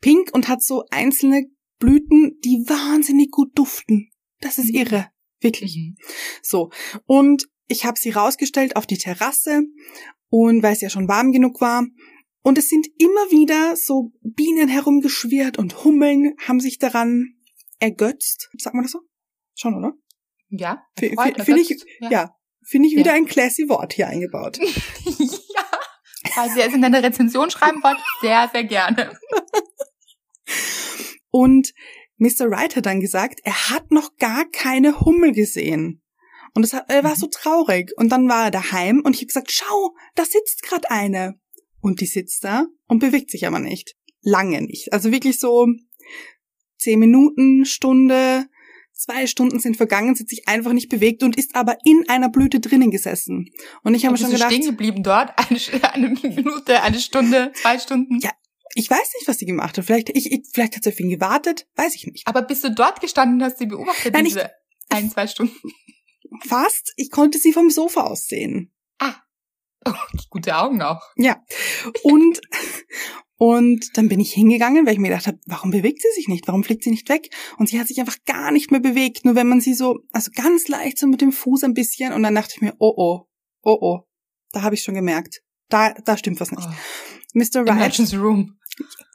[0.00, 1.46] Pink und hat so einzelne
[1.78, 4.10] Blüten, die wahnsinnig gut duften.
[4.40, 5.08] Das ist irre.
[5.40, 5.76] Wirklich.
[5.76, 5.96] Mhm.
[6.42, 6.70] So.
[7.06, 9.62] Und ich habe sie rausgestellt auf die Terrasse
[10.28, 11.84] und weil es ja schon warm genug war.
[12.42, 17.34] Und es sind immer wieder so Bienen herumgeschwirrt und Hummeln haben sich daran
[17.78, 18.48] ergötzt.
[18.58, 19.00] Sagt man das so?
[19.54, 19.92] Schon, oder?
[20.48, 20.82] Ja.
[20.98, 21.20] Finde ich,
[21.70, 22.34] ergötzt, ja,
[22.66, 23.16] finde ich wieder Ja.
[23.16, 24.58] ein classy Wort hier eingebaut.
[25.04, 25.64] ja.
[26.34, 29.18] Falls ihr es in eine Rezension schreiben wollt, sehr, sehr gerne.
[31.30, 31.72] Und
[32.16, 32.50] Mr.
[32.50, 36.02] Wright hat dann gesagt, er hat noch gar keine Hummel gesehen.
[36.54, 37.92] Und hat- er war so traurig.
[37.96, 41.38] Und dann war er daheim und ich habe gesagt, schau, da sitzt gerade eine.
[41.80, 43.96] Und die sitzt da und bewegt sich aber nicht.
[44.22, 44.92] Lange nicht.
[44.92, 45.66] Also wirklich so
[46.78, 48.46] zehn Minuten, Stunde,
[48.92, 52.28] zwei Stunden sind vergangen, sie hat sich einfach nicht bewegt und ist aber in einer
[52.28, 53.50] Blüte drinnen gesessen.
[53.82, 55.32] Und ich habe mir schon gedacht, stehen geblieben dort?
[55.50, 58.18] Eine, eine Minute, eine Stunde, zwei Stunden?
[58.20, 58.30] Ja.
[58.74, 59.84] ich weiß nicht, was sie gemacht hat.
[59.86, 62.26] Vielleicht, ich, ich, vielleicht hat sie auf ihn gewartet, weiß ich nicht.
[62.26, 64.50] Aber bist du dort gestanden und hast sie beobachtet, Nein, ich- diese
[64.90, 65.54] ein, zwei Stunden?
[66.46, 68.70] Fast, ich konnte sie vom Sofa aus sehen.
[69.02, 69.06] Oh,
[70.30, 71.00] gute Augen auch.
[71.16, 71.42] Ja.
[72.02, 72.40] Und,
[73.36, 76.46] und dann bin ich hingegangen, weil ich mir gedacht habe, warum bewegt sie sich nicht?
[76.46, 77.30] Warum fliegt sie nicht weg?
[77.58, 80.30] Und sie hat sich einfach gar nicht mehr bewegt, nur wenn man sie so, also
[80.34, 83.26] ganz leicht so mit dem Fuß ein bisschen und dann dachte ich mir, oh oh,
[83.62, 84.00] oh oh,
[84.52, 85.40] da habe ich schon gemerkt.
[85.68, 86.66] Da, da stimmt was nicht.
[86.68, 86.74] Oh,
[87.34, 87.64] Mr.
[87.64, 88.56] Wright, Room.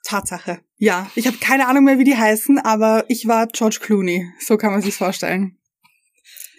[0.04, 0.62] Tatsache.
[0.78, 4.32] Ja, ich habe keine Ahnung mehr, wie die heißen, aber ich war George Clooney.
[4.40, 5.58] So kann man sich's vorstellen.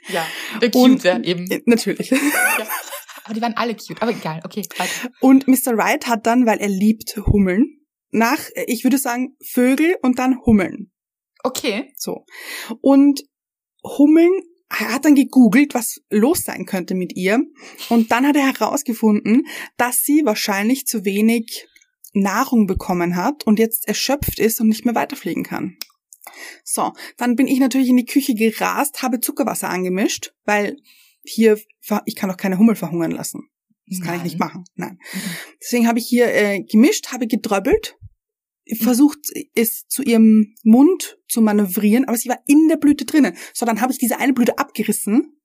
[0.09, 0.27] Ja,
[0.61, 1.51] der Und- Cute eben.
[1.51, 2.11] Äh, Natürlich.
[3.27, 4.01] Aber die waren alle cute.
[4.01, 5.11] Aber egal, okay, weiter.
[5.21, 5.77] Und Mr.
[5.77, 10.93] Wright hat dann, weil er liebt Hummeln, nach, ich würde sagen, Vögel und dann Hummeln.
[11.43, 11.93] Okay.
[11.97, 12.25] So.
[12.81, 13.23] Und
[13.83, 14.31] Hummeln,
[14.69, 17.41] er hat dann gegoogelt, was los sein könnte mit ihr.
[17.89, 21.67] Und dann hat er herausgefunden, dass sie wahrscheinlich zu wenig
[22.13, 25.77] Nahrung bekommen hat und jetzt erschöpft ist und nicht mehr weiterfliegen kann.
[26.65, 30.77] So, dann bin ich natürlich in die Küche gerast, habe Zuckerwasser angemischt, weil
[31.29, 31.59] hier,
[32.05, 33.49] ich kann doch keine Hummel verhungern lassen.
[33.89, 34.49] Das kann ich nicht Nein.
[34.49, 34.65] machen.
[34.75, 34.99] Nein.
[35.13, 35.19] Mhm.
[35.63, 37.97] Deswegen habe ich hier äh, gemischt, habe gedröbbelt,
[38.81, 39.19] versucht
[39.55, 43.37] es zu ihrem Mund zu manövrieren, aber sie war in der Blüte drinnen.
[43.55, 45.39] So, dann habe ich diese eine Blüte abgerissen.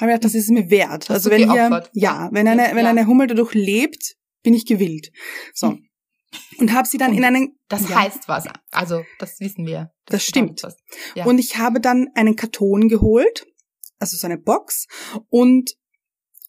[0.00, 1.10] Habe gedacht, das ist mir wert.
[1.10, 1.90] Also wenn geopfert?
[1.94, 2.90] ja, wenn eine, wenn Ja.
[2.90, 5.12] eine Hummel dadurch lebt, bin ich gewillt.
[5.54, 5.70] So.
[5.70, 5.88] Hm.
[6.58, 8.02] Und habe sie dann Und in einen, Das ja.
[8.02, 8.44] heißt was.
[8.72, 9.92] Also, das wissen wir.
[10.06, 10.56] Das stimmt.
[10.56, 11.14] bedeutet Was.
[11.14, 11.24] Ja.
[11.24, 13.46] Und ich habe dann einen Karton geholt,
[13.98, 14.86] also so eine Box,
[15.28, 15.76] und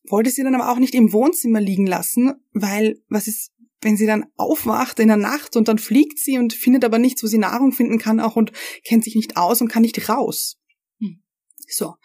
[0.10, 4.06] wollte sie dann aber auch nicht im Wohnzimmer liegen lassen, weil was ist, wenn sie
[4.06, 7.38] dann aufwacht in der Nacht und dann fliegt sie und findet aber nichts, wo sie
[7.38, 8.52] Nahrung finden kann auch und
[8.84, 10.58] kennt sich nicht aus und kann nicht raus.
[11.00, 11.22] Hm.
[11.68, 11.96] So.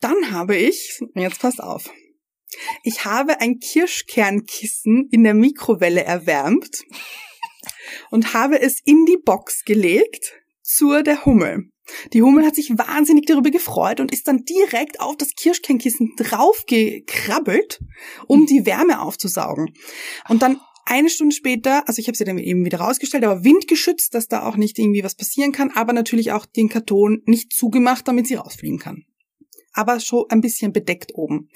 [0.00, 1.90] Dann habe ich, jetzt passt auf.
[2.82, 6.82] Ich habe ein Kirschkernkissen in der Mikrowelle erwärmt
[8.10, 11.71] und habe es in die Box gelegt zur der Hummel.
[12.12, 17.80] Die Hummel hat sich wahnsinnig darüber gefreut und ist dann direkt auf das Kirschkernkissen draufgekrabbelt,
[18.26, 19.74] um die Wärme aufzusaugen.
[20.28, 24.14] Und dann eine Stunde später, also ich habe sie dann eben wieder rausgestellt, aber windgeschützt,
[24.14, 28.08] dass da auch nicht irgendwie was passieren kann, aber natürlich auch den Karton nicht zugemacht,
[28.08, 29.04] damit sie rausfliegen kann.
[29.72, 31.48] Aber schon ein bisschen bedeckt oben.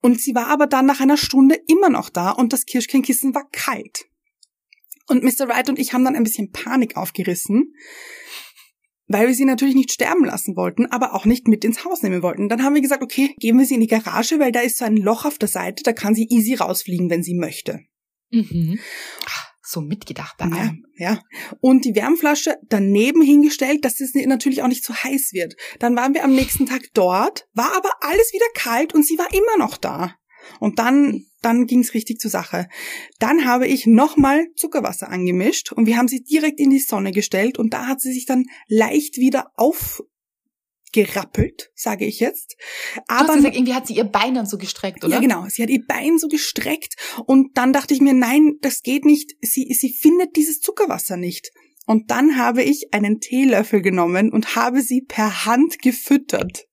[0.00, 3.48] Und sie war aber dann nach einer Stunde immer noch da und das Kirschkernkissen war
[3.50, 4.06] kalt.
[5.06, 5.48] Und Mr.
[5.48, 7.74] Wright und ich haben dann ein bisschen Panik aufgerissen,
[9.08, 12.22] weil wir sie natürlich nicht sterben lassen wollten, aber auch nicht mit ins Haus nehmen
[12.22, 12.48] wollten.
[12.48, 14.84] Dann haben wir gesagt, okay, geben wir sie in die Garage, weil da ist so
[14.84, 17.80] ein Loch auf der Seite, da kann sie easy rausfliegen, wenn sie möchte.
[18.30, 18.78] Mhm.
[19.26, 20.84] Ach, so mitgedacht bei Ja, allem.
[20.96, 21.22] ja.
[21.60, 25.56] Und die Wärmflasche daneben hingestellt, dass es natürlich auch nicht zu heiß wird.
[25.78, 29.28] Dann waren wir am nächsten Tag dort, war aber alles wieder kalt und sie war
[29.32, 30.14] immer noch da.
[30.60, 32.68] Und dann, dann ging's richtig zur Sache.
[33.18, 37.58] Dann habe ich nochmal Zuckerwasser angemischt und wir haben sie direkt in die Sonne gestellt
[37.58, 42.56] und da hat sie sich dann leicht wieder aufgerappelt, sage ich jetzt.
[43.06, 45.14] Aber gesagt, irgendwie hat sie ihr Bein dann so gestreckt, oder?
[45.14, 45.46] ja, genau.
[45.48, 46.96] Sie hat ihr Bein so gestreckt
[47.26, 49.34] und dann dachte ich mir, nein, das geht nicht.
[49.40, 51.52] Sie, sie findet dieses Zuckerwasser nicht.
[51.86, 56.66] Und dann habe ich einen Teelöffel genommen und habe sie per Hand gefüttert.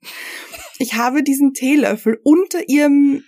[0.78, 3.24] Ich habe diesen Teelöffel unter ihrem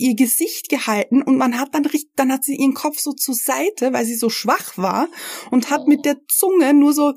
[0.00, 3.34] ihr Gesicht gehalten und man hat dann richtig, dann hat sie ihren Kopf so zur
[3.34, 5.08] Seite, weil sie so schwach war
[5.50, 7.14] und hat mit der Zunge nur so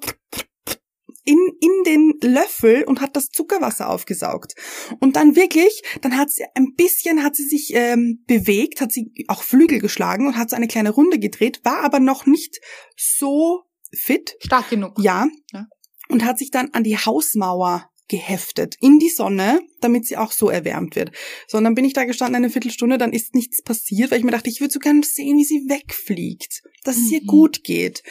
[1.25, 4.55] in, in den Löffel und hat das Zuckerwasser aufgesaugt.
[4.99, 9.11] Und dann wirklich, dann hat sie ein bisschen, hat sie sich ähm, bewegt, hat sie
[9.29, 12.59] auch Flügel geschlagen und hat so eine kleine Runde gedreht, war aber noch nicht
[12.97, 13.61] so
[13.97, 14.95] fit, Stark genug.
[14.99, 15.67] ja, Ja.
[16.09, 20.49] und hat sich dann an die Hausmauer geheftet, in die Sonne, damit sie auch so
[20.49, 21.11] erwärmt wird.
[21.47, 24.23] So, und dann bin ich da gestanden eine Viertelstunde, dann ist nichts passiert, weil ich
[24.25, 27.27] mir dachte, ich würde so gerne sehen, wie sie wegfliegt, dass es ihr Mhm.
[27.27, 28.03] gut geht.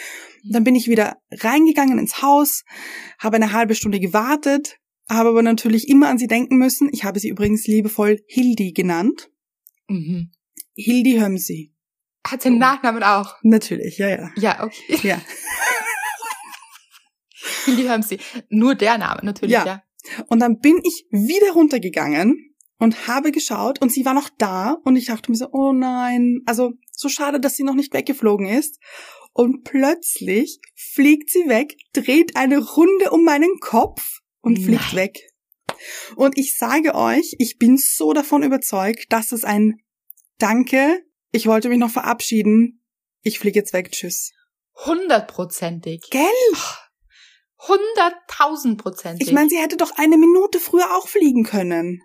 [0.44, 2.64] Dann bin ich wieder reingegangen ins Haus,
[3.18, 4.78] habe eine halbe Stunde gewartet,
[5.08, 6.88] habe aber natürlich immer an sie denken müssen.
[6.92, 9.30] Ich habe sie übrigens liebevoll Hildi genannt.
[9.88, 10.30] Mhm.
[10.74, 11.72] Hildi Hömsi.
[12.26, 13.34] Hat sie den Nachnamen auch?
[13.42, 14.30] Natürlich, ja, ja.
[14.36, 14.98] Ja, okay.
[15.06, 15.20] Ja.
[17.76, 18.18] Die haben sie.
[18.48, 19.64] Nur der Name, natürlich, Ja.
[19.64, 19.82] ja.
[20.26, 24.96] Und dann bin ich wieder runtergegangen und habe geschaut und sie war noch da und
[24.96, 28.80] ich dachte mir so, oh nein, also so schade, dass sie noch nicht weggeflogen ist.
[29.32, 34.96] Und plötzlich fliegt sie weg, dreht eine Runde um meinen Kopf und fliegt Nein.
[34.96, 35.18] weg.
[36.16, 39.80] Und ich sage euch, ich bin so davon überzeugt, dass es ein
[40.38, 42.84] Danke, ich wollte mich noch verabschieden,
[43.22, 44.32] ich fliege jetzt weg, tschüss.
[44.84, 46.08] Hundertprozentig.
[46.10, 46.22] Gell?
[47.68, 49.28] Hunderttausendprozentig.
[49.28, 52.02] Ich meine, sie hätte doch eine Minute früher auch fliegen können.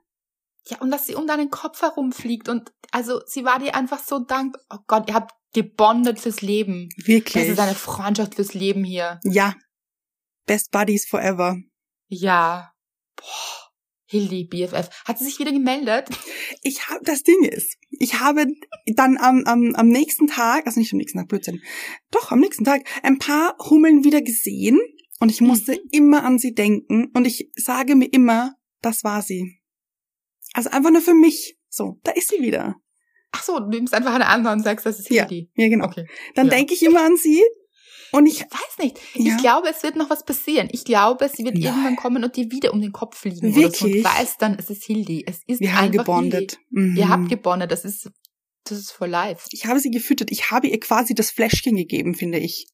[0.67, 4.19] ja, und dass sie um deinen Kopf herumfliegt und also sie war dir einfach so
[4.19, 4.61] dankbar.
[4.69, 6.89] Oh Gott, ihr habt gebondet fürs Leben.
[6.97, 7.43] Wirklich.
[7.45, 9.19] Das ist eine Freundschaft fürs Leben hier.
[9.23, 9.55] Ja.
[10.45, 11.57] Best Buddies forever.
[12.07, 12.71] Ja.
[13.15, 13.67] Boah.
[14.09, 14.89] Hildi, BFF.
[15.05, 16.07] Hat sie sich wieder gemeldet?
[16.61, 18.45] Ich habe, das Ding ist, ich habe
[18.95, 21.61] dann am, am, am nächsten Tag, also nicht am nächsten Tag, Blödsinn,
[22.09, 24.79] doch am nächsten Tag, ein paar Hummeln wieder gesehen
[25.19, 25.80] und ich musste Mhm.
[25.91, 29.60] immer an sie denken und ich sage mir immer, das war sie.
[30.53, 31.58] Also einfach nur für mich.
[31.69, 32.75] So, da ist sie wieder.
[33.32, 35.27] Ach so, du nimmst einfach eine andere und sagst, das ist Ja.
[35.27, 35.49] Hildi.
[35.56, 35.86] Ja, genau.
[35.86, 36.08] Okay.
[36.36, 36.56] Dann Ja.
[36.56, 37.43] denke ich immer an sie
[38.12, 38.97] und ich, Ich weiß nicht.
[39.15, 39.36] Ja.
[39.36, 40.69] Ich glaube, es wird noch was passieren.
[40.71, 41.63] Ich glaube, sie wird Nein.
[41.63, 43.47] irgendwann kommen und dir wieder um den Kopf fliegen.
[43.53, 43.86] Oder so.
[43.86, 44.03] Und Wirklich?
[44.06, 45.25] weißt dann, es ist Hildi.
[45.27, 46.58] Es ist wir haben gebondet.
[46.69, 46.95] Mhm.
[46.95, 47.71] Ihr habt gebondet.
[47.71, 48.10] Das ist,
[48.63, 49.47] das ist for life.
[49.51, 50.32] ich habe sie gefüttert.
[50.32, 52.67] Ich habe ihr quasi das Fläschchen gegeben, finde ich.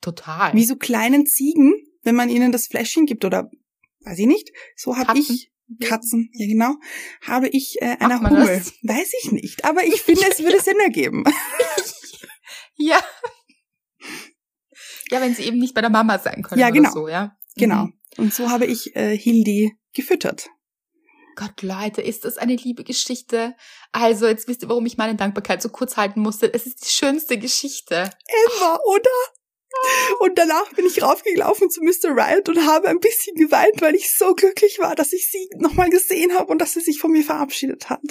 [0.00, 0.52] Total.
[0.54, 3.50] Wie so kleinen Ziegen, wenn man ihnen das Fläschchen gibt oder
[4.00, 4.50] weiß ich nicht.
[4.76, 6.74] So habe ich Katzen, ja genau,
[7.22, 8.46] habe ich äh, einer Hummel.
[8.46, 8.72] das?
[8.82, 11.24] Weiß ich nicht, aber ich finde, es würde Sinn ergeben.
[12.78, 13.02] Ja.
[15.10, 16.90] Ja, wenn sie eben nicht bei der Mama sein können Ja, oder genau.
[16.92, 17.36] so, ja.
[17.56, 17.84] genau.
[17.86, 17.94] Mhm.
[18.18, 20.50] Und so habe ich äh, Hildi gefüttert.
[21.36, 23.54] Gott, Leute, ist das eine liebe Geschichte?
[23.92, 26.52] Also, jetzt wisst ihr, warum ich meine Dankbarkeit so kurz halten musste.
[26.52, 28.10] Es ist die schönste Geschichte.
[28.26, 29.10] Emma, oder?
[30.20, 32.16] Und danach bin ich raufgelaufen zu Mr.
[32.16, 35.90] Riot und habe ein bisschen geweint, weil ich so glücklich war, dass ich sie nochmal
[35.90, 38.02] gesehen habe und dass sie sich von mir verabschiedet hat.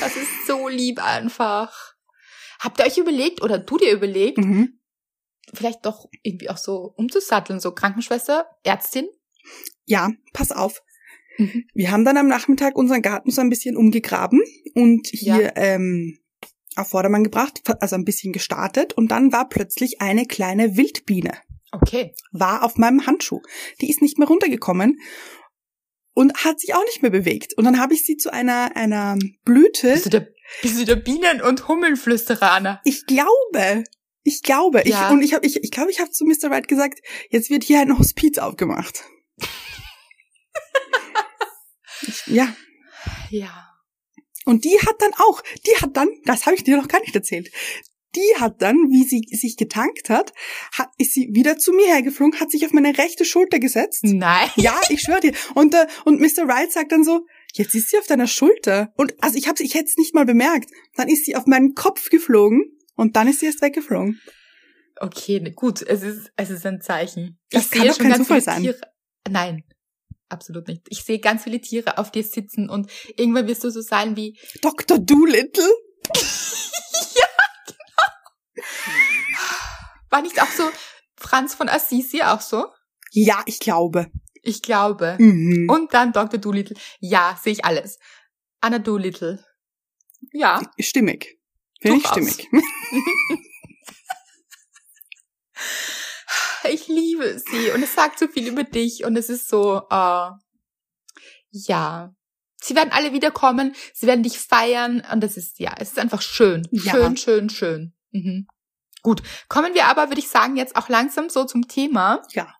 [0.00, 1.94] Das ist so lieb einfach.
[2.60, 4.80] Habt ihr euch überlegt oder du dir überlegt, Mhm.
[5.54, 9.08] vielleicht doch irgendwie auch so umzusatteln, so Krankenschwester, Ärztin?
[9.86, 10.82] Ja, pass auf.
[11.38, 11.64] Mhm.
[11.74, 14.42] Wir haben dann am Nachmittag unseren Garten so ein bisschen umgegraben
[14.74, 16.18] und hier ähm,
[16.78, 21.32] auf Vordermann gebracht, also ein bisschen gestartet und dann war plötzlich eine kleine Wildbiene,
[21.72, 22.14] Okay.
[22.32, 23.40] war auf meinem Handschuh.
[23.80, 24.98] Die ist nicht mehr runtergekommen
[26.14, 27.54] und hat sich auch nicht mehr bewegt.
[27.56, 30.28] Und dann habe ich sie zu einer, einer Blüte, Bist du der,
[30.62, 32.80] bist du der Bienen- und Hummelflüsterer, Anna?
[32.84, 33.84] ich glaube,
[34.24, 35.06] ich glaube, Ja.
[35.06, 36.50] ich, und ich habe, ich, ich glaube, ich habe zu Mr.
[36.50, 39.04] Wright gesagt, jetzt wird hier ein Hospiz aufgemacht.
[42.02, 42.54] ich, ja,
[43.30, 43.64] Ja.
[44.44, 47.14] Und die hat dann auch, die hat dann, das habe ich dir noch gar nicht
[47.14, 47.50] erzählt,
[48.16, 50.32] die hat dann, wie sie sich getankt hat,
[50.72, 54.00] hat ist sie wieder zu mir hergeflogen, hat sich auf meine rechte Schulter gesetzt.
[54.02, 54.48] Nein.
[54.56, 55.32] Ja, ich schwöre dir.
[55.54, 56.48] Und, äh, und Mr.
[56.48, 58.92] Wright sagt dann so, jetzt ist sie auf deiner Schulter.
[58.96, 60.70] Und also ich habe ich hätte es nicht mal bemerkt.
[60.96, 64.20] Dann ist sie auf meinen Kopf geflogen Und dann ist sie erst weggeflogen.
[65.00, 67.38] Okay, ne, gut, es ist, es ist ein Zeichen.
[67.50, 68.62] Das ich kann sehe doch schon kein ganz Zufall sein.
[68.62, 68.80] Tiere.
[69.30, 69.64] Nein,
[70.28, 70.82] absolut nicht.
[70.88, 74.38] Ich sehe ganz viele Tiere auf dir sitzen und irgendwann wirst du so sein wie,
[74.62, 74.98] Dr.
[74.98, 75.68] Doolittle?
[80.10, 80.70] war nicht auch so
[81.16, 82.66] Franz von Assisi auch so?
[83.12, 84.10] Ja, ich glaube.
[84.42, 85.16] Ich glaube.
[85.18, 85.68] Mhm.
[85.68, 86.38] Und dann Dr.
[86.38, 86.76] Doolittle.
[87.00, 87.98] Ja, sehe ich alles.
[88.60, 89.44] Anna Doolittle.
[90.32, 90.62] Ja.
[90.78, 91.38] Stimmig.
[91.80, 92.48] Finde ich stimmig.
[96.72, 100.30] Ich liebe sie und es sagt so viel über dich und es ist so, äh,
[101.50, 102.14] ja.
[102.60, 106.20] Sie werden alle wiederkommen, sie werden dich feiern und es ist, ja, es ist einfach
[106.20, 106.66] schön.
[106.72, 106.92] Ja.
[106.92, 107.94] Schön, schön, schön.
[108.10, 108.48] Mhm.
[109.02, 109.22] Gut.
[109.48, 112.22] Kommen wir aber, würde ich sagen, jetzt auch langsam so zum Thema.
[112.32, 112.52] Ja.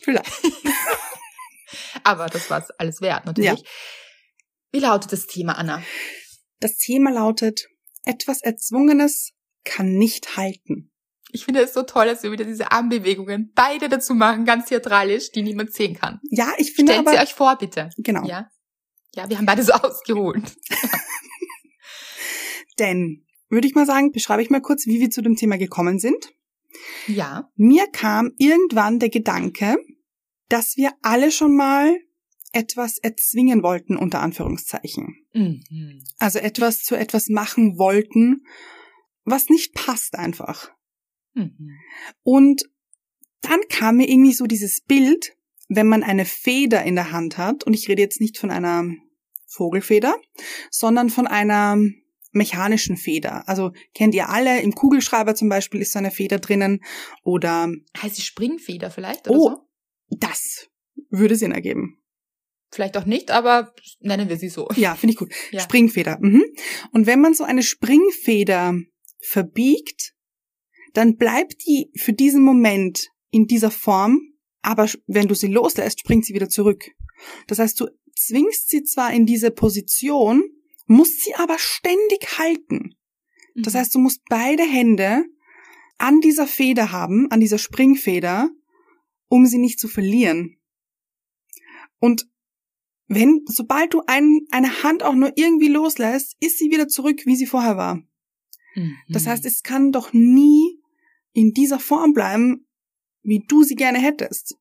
[0.00, 0.30] Vielleicht.
[2.04, 3.64] Aber das war es alles wert, natürlich.
[4.72, 5.82] Wie lautet das Thema, Anna?
[6.60, 7.68] Das Thema lautet,
[8.04, 9.32] etwas Erzwungenes
[9.64, 10.92] kann nicht halten.
[11.32, 15.32] Ich finde es so toll, dass wir wieder diese Armbewegungen beide dazu machen, ganz theatralisch,
[15.32, 16.20] die niemand sehen kann.
[16.30, 17.90] Ja, ich finde Stellt aber, sie euch vor, bitte.
[17.98, 18.48] genau, Ja.
[19.14, 20.56] Ja, wir haben beide so ausgeholt.
[22.78, 25.98] denn, würde ich mal sagen, beschreibe ich mal kurz, wie wir zu dem Thema gekommen
[25.98, 26.32] sind.
[27.06, 27.50] Ja.
[27.56, 29.76] Mir kam irgendwann der Gedanke,
[30.48, 31.96] dass wir alle schon mal
[32.52, 35.16] etwas erzwingen wollten, unter Anführungszeichen.
[35.32, 36.04] Mhm.
[36.18, 38.44] Also etwas zu etwas machen wollten,
[39.24, 40.70] was nicht passt einfach.
[41.34, 41.78] Mhm.
[42.22, 42.62] Und
[43.42, 45.36] dann kam mir irgendwie so dieses Bild,
[45.68, 48.84] wenn man eine Feder in der Hand hat, und ich rede jetzt nicht von einer
[49.46, 50.16] Vogelfeder,
[50.70, 51.76] sondern von einer
[52.32, 53.48] mechanischen Feder.
[53.48, 56.80] Also kennt ihr alle, im Kugelschreiber zum Beispiel ist so eine Feder drinnen
[57.24, 59.48] oder Heißt die Springfeder vielleicht oder Oh.
[59.48, 59.68] so?
[60.18, 60.68] das
[61.08, 61.96] würde Sinn ergeben.
[62.72, 64.68] Vielleicht auch nicht, aber nennen wir sie so.
[64.76, 65.32] Ja, finde ich gut.
[65.50, 65.60] Ja.
[65.60, 66.18] Springfeder.
[66.20, 66.44] Mhm.
[66.92, 68.74] Und wenn man so eine Springfeder
[69.20, 70.14] verbiegt,
[70.94, 74.20] dann bleibt die für diesen Moment in dieser Form,
[74.62, 76.84] aber wenn du sie loslässt, springt sie wieder zurück.
[77.46, 80.42] Das heißt, du zwingst sie zwar in diese Position,
[80.86, 82.96] musst sie aber ständig halten.
[83.54, 83.78] Das Mhm.
[83.78, 85.24] heißt, du musst beide Hände
[85.98, 88.50] an dieser Feder haben, an dieser Springfeder,
[89.28, 90.56] um sie nicht zu verlieren.
[91.98, 92.28] Und
[93.06, 97.36] wenn, sobald du ein, eine Hand auch nur irgendwie loslässt, ist sie wieder zurück, wie
[97.36, 98.02] sie vorher war.
[98.74, 98.96] Mhm.
[99.08, 100.69] Das heißt, es kann doch nie
[101.32, 102.66] in dieser Form bleiben,
[103.22, 104.56] wie du sie gerne hättest.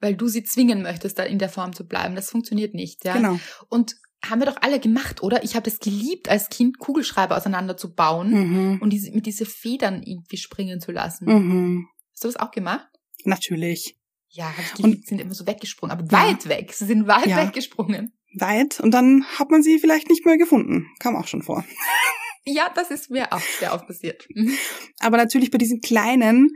[0.00, 2.14] weil du sie zwingen möchtest, da in der Form zu bleiben.
[2.14, 3.14] Das funktioniert nicht, ja.
[3.16, 3.40] Genau.
[3.68, 5.42] Und haben wir doch alle gemacht, oder?
[5.42, 8.30] Ich habe das geliebt, als Kind Kugelschreiber auseinanderzubauen
[8.74, 8.78] Mhm.
[8.80, 11.24] und diese, mit diese Federn irgendwie springen zu lassen.
[11.24, 11.88] Mhm.
[12.12, 12.86] Hast du das auch gemacht?
[13.24, 13.98] Natürlich.
[14.28, 16.28] Ja, ich Und- sind immer so weggesprungen, aber Ja.
[16.28, 16.72] weit weg.
[16.74, 17.44] Sie sind weit Ja.
[17.44, 18.12] weggesprungen.
[18.38, 18.78] Weit.
[18.78, 20.86] Und dann hat man sie vielleicht nicht mehr gefunden.
[21.00, 21.64] Kam auch schon vor.
[22.48, 24.26] Ja, das ist mir auch sehr oft passiert.
[24.34, 24.56] Mhm.
[25.00, 26.50] Aber natürlich bei diesen kleinen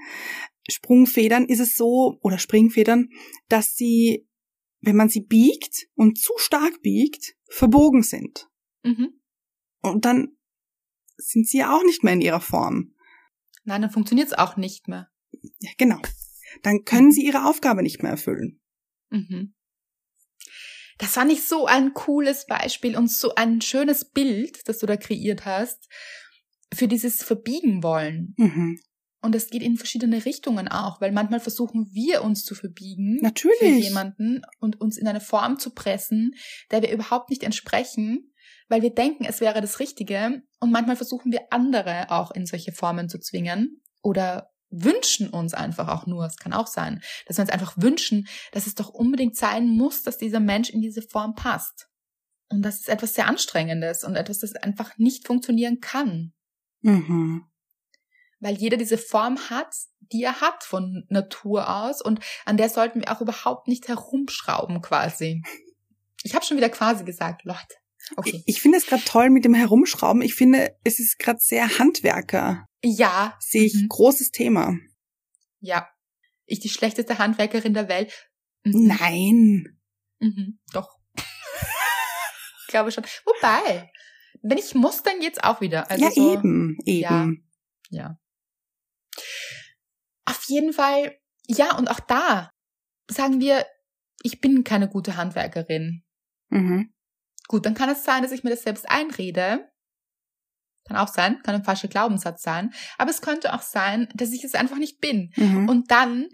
[0.71, 3.09] Sprungfedern ist es so, oder Springfedern,
[3.49, 4.29] dass sie,
[4.81, 8.49] wenn man sie biegt und zu stark biegt, verbogen sind.
[8.85, 9.21] Mhm.
[9.81, 10.37] Und dann
[11.17, 12.95] sind sie ja auch nicht mehr in ihrer Form.
[13.65, 15.09] Nein, dann funktioniert es auch nicht mehr.
[15.61, 16.01] Ja, genau.
[16.63, 18.61] Dann können sie ihre Aufgabe nicht mehr erfüllen.
[19.11, 19.55] Mhm.
[21.03, 24.97] Das fand ich so ein cooles Beispiel und so ein schönes Bild, das du da
[24.97, 25.89] kreiert hast,
[26.73, 28.35] für dieses Verbiegen wollen.
[28.37, 28.79] Mhm.
[29.21, 33.25] Und es geht in verschiedene Richtungen auch, weil manchmal versuchen wir uns zu verbiegen für
[33.25, 33.85] Natürlich.
[33.85, 36.37] jemanden und uns in eine Form zu pressen,
[36.71, 38.33] der wir überhaupt nicht entsprechen,
[38.69, 40.43] weil wir denken, es wäre das Richtige.
[40.61, 45.89] Und manchmal versuchen wir andere auch in solche Formen zu zwingen oder wünschen uns einfach
[45.89, 49.37] auch nur, es kann auch sein, dass wir uns einfach wünschen, dass es doch unbedingt
[49.37, 51.89] sein muss, dass dieser Mensch in diese Form passt.
[52.49, 56.33] Und das ist etwas sehr Anstrengendes und etwas, das einfach nicht funktionieren kann
[56.83, 57.45] Mhm.
[58.41, 63.01] weil jeder diese Form hat, die er hat von Natur aus und an der sollten
[63.01, 65.43] wir auch überhaupt nicht herumschrauben quasi.
[66.25, 67.75] Ich habe schon wieder quasi gesagt, Leute.
[68.17, 68.45] Okay.
[68.47, 70.23] Ich, ich finde es gerade toll mit dem Herumschrauben.
[70.23, 72.69] Ich finde, es ist gerade sehr Handwerker.
[72.83, 73.89] Ja, Sehe ich Mhm.
[73.89, 74.77] großes Thema.
[75.61, 75.89] ja.
[76.45, 78.13] Ich die schlechteste Handwerkerin der Welt.
[78.65, 78.87] Mhm.
[78.87, 79.81] Nein.
[80.19, 80.59] Mhm.
[80.73, 80.99] Doch.
[81.17, 83.05] ich glaube schon.
[83.25, 83.91] Wobei,
[84.43, 85.89] wenn ich muss, dann geht's auch wieder.
[85.91, 87.49] Also ja, so, eben, eben.
[87.91, 88.19] Ja.
[90.25, 91.17] Auf jeden Fall,
[91.47, 92.51] ja, und auch da
[93.09, 93.65] sagen wir,
[94.23, 96.05] ich bin keine gute Handwerkerin.
[96.51, 96.93] Mhm.
[97.49, 99.72] Gut, dann kann es sein, dass ich mir das selbst einrede.
[100.85, 102.73] Kann auch sein, kann ein falscher Glaubenssatz sein.
[102.99, 105.33] Aber es könnte auch sein, dass ich es einfach nicht bin.
[105.37, 105.69] Mhm.
[105.69, 106.29] Und dann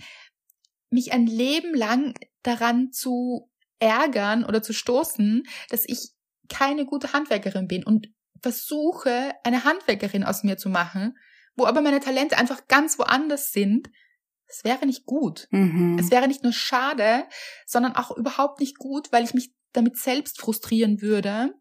[0.91, 6.11] mich ein Leben lang daran zu ärgern oder zu stoßen, dass ich
[6.49, 7.85] keine gute Handwerkerin bin.
[7.85, 8.09] Und
[8.41, 11.19] versuche, eine Handwerkerin aus mir zu machen,
[11.57, 13.91] wo aber meine Talente einfach ganz woanders sind,
[14.47, 15.47] es wäre nicht gut.
[15.51, 15.99] Mhm.
[15.99, 17.25] Es wäre nicht nur schade,
[17.67, 21.55] sondern auch überhaupt nicht gut, weil ich mich damit selbst frustrieren würde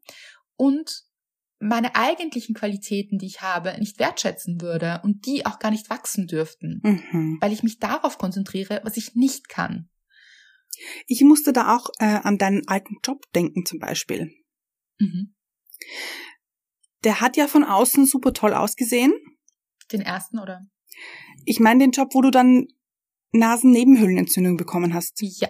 [0.56, 1.04] und
[1.60, 6.28] meine eigentlichen Qualitäten, die ich habe, nicht wertschätzen würde und die auch gar nicht wachsen
[6.28, 7.38] dürften, Mhm.
[7.42, 9.90] weil ich mich darauf konzentriere, was ich nicht kann.
[11.08, 14.32] Ich musste da auch äh, an deinen alten Job denken zum Beispiel.
[15.00, 15.34] Mhm.
[17.04, 19.14] Der hat ja von außen super toll ausgesehen.
[19.92, 20.62] Den ersten oder?
[21.46, 22.68] Ich meine den Job, wo du dann
[23.32, 25.20] Nasennebenhöhlenentzündung bekommen hast.
[25.22, 25.50] Ja.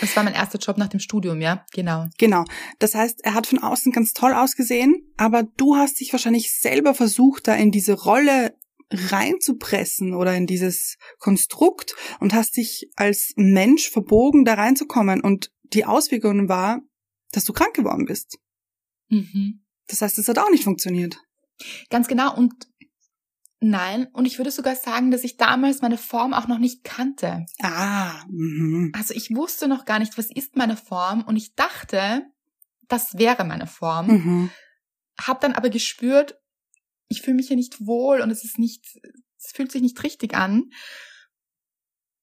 [0.00, 2.08] Das war mein erster Job nach dem Studium, ja, genau.
[2.18, 2.44] Genau.
[2.78, 6.94] Das heißt, er hat von außen ganz toll ausgesehen, aber du hast dich wahrscheinlich selber
[6.94, 8.56] versucht, da in diese Rolle
[8.90, 15.20] reinzupressen oder in dieses Konstrukt und hast dich als Mensch verbogen, da reinzukommen.
[15.20, 16.80] Und die Auswirkung war,
[17.32, 18.38] dass du krank geworden bist.
[19.08, 19.64] Mhm.
[19.88, 21.18] Das heißt, es hat auch nicht funktioniert.
[21.90, 22.36] Ganz genau.
[22.36, 22.54] Und
[23.60, 27.46] nein, und ich würde sogar sagen, dass ich damals meine Form auch noch nicht kannte.
[27.60, 28.92] Ah, mhm.
[28.94, 32.24] Also ich wusste noch gar nicht, was ist meine Form und ich dachte,
[32.88, 34.06] das wäre meine Form.
[34.06, 34.50] Mhm.
[35.20, 36.38] Hab dann aber gespürt,
[37.08, 38.84] ich fühle mich hier nicht wohl und es ist nicht,
[39.38, 40.70] es fühlt sich nicht richtig an.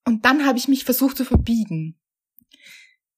[0.06, 2.00] Und dann habe ich mich versucht zu verbiegen.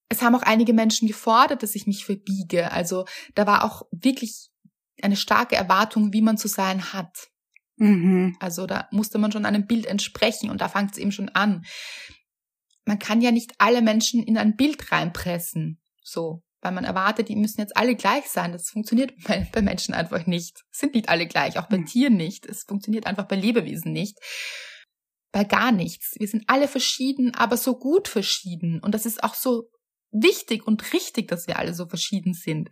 [0.08, 2.72] Es haben auch einige Menschen gefordert, dass ich mich verbiege.
[2.72, 4.52] Also da war auch wirklich
[5.02, 7.32] eine starke Erwartung, wie man zu sein hat.
[7.78, 8.36] Mhm.
[8.40, 11.66] Also da musste man schon einem Bild entsprechen und da fängt es eben schon an.
[12.86, 17.36] Man kann ja nicht alle Menschen in ein Bild reinpressen, so, weil man erwartet, die
[17.36, 18.52] müssen jetzt alle gleich sein.
[18.52, 19.14] Das funktioniert
[19.52, 20.64] bei, Menschen einfach nicht.
[20.72, 21.86] Sind nicht alle gleich, auch bei Mhm.
[21.86, 22.46] Tieren nicht.
[22.46, 24.18] Es funktioniert einfach bei Lebewesen nicht.
[25.32, 26.14] Bei gar nichts.
[26.18, 28.80] Wir sind alle verschieden, aber so gut verschieden.
[28.80, 29.70] Und das ist auch so
[30.12, 32.70] wichtig und richtig, dass wir alle so verschieden sind.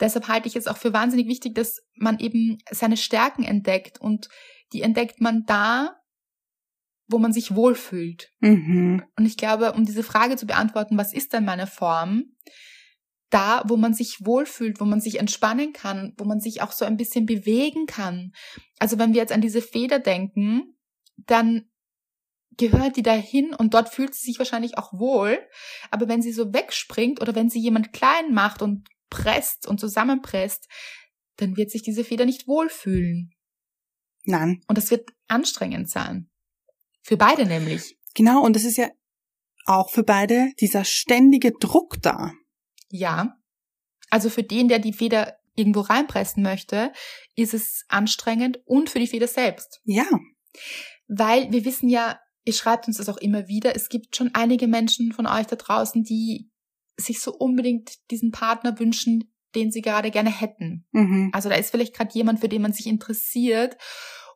[0.00, 4.28] Deshalb halte ich es auch für wahnsinnig wichtig, dass man eben seine Stärken entdeckt und
[4.72, 6.00] die entdeckt man da,
[7.06, 8.32] wo man sich wohlfühlt.
[8.40, 9.04] Mhm.
[9.16, 12.24] Und ich glaube, um diese Frage zu beantworten, was ist denn meine Form?
[13.30, 16.84] Da, wo man sich wohlfühlt, wo man sich entspannen kann, wo man sich auch so
[16.84, 18.32] ein bisschen bewegen kann.
[18.78, 20.76] Also wenn wir jetzt an diese Feder denken,
[21.16, 21.68] dann
[22.56, 25.38] gehört die dahin und dort fühlt sie sich wahrscheinlich auch wohl.
[25.90, 30.66] Aber wenn sie so wegspringt oder wenn sie jemand klein macht und presst und zusammenpresst,
[31.36, 33.34] dann wird sich diese Feder nicht wohlfühlen.
[34.24, 34.62] Nein.
[34.68, 36.30] Und das wird anstrengend sein.
[37.02, 37.98] Für beide nämlich.
[38.14, 38.88] Genau, und es ist ja
[39.66, 42.32] auch für beide dieser ständige Druck da.
[42.88, 43.36] Ja.
[44.10, 46.92] Also für den, der die Feder irgendwo reinpressen möchte,
[47.36, 49.80] ist es anstrengend und für die Feder selbst.
[49.84, 50.06] Ja.
[51.08, 54.68] Weil wir wissen ja, ihr schreibt uns das auch immer wieder, es gibt schon einige
[54.68, 56.50] Menschen von euch da draußen, die
[56.96, 60.86] sich so unbedingt diesen Partner wünschen, den sie gerade gerne hätten.
[60.92, 61.30] Mhm.
[61.32, 63.76] Also da ist vielleicht gerade jemand, für den man sich interessiert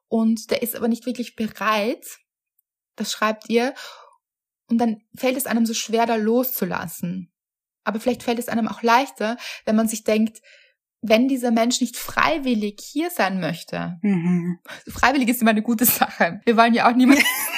[0.08, 2.18] und der ist aber nicht wirklich bereit.
[2.96, 3.74] Das schreibt ihr.
[4.68, 7.32] Und dann fällt es einem so schwer, da loszulassen.
[7.84, 10.42] Aber vielleicht fällt es einem auch leichter, wenn man sich denkt,
[11.00, 13.98] wenn dieser Mensch nicht freiwillig hier sein möchte.
[14.02, 14.58] Mhm.
[14.88, 16.40] Freiwillig ist immer eine gute Sache.
[16.44, 17.24] Wir wollen ja auch niemanden,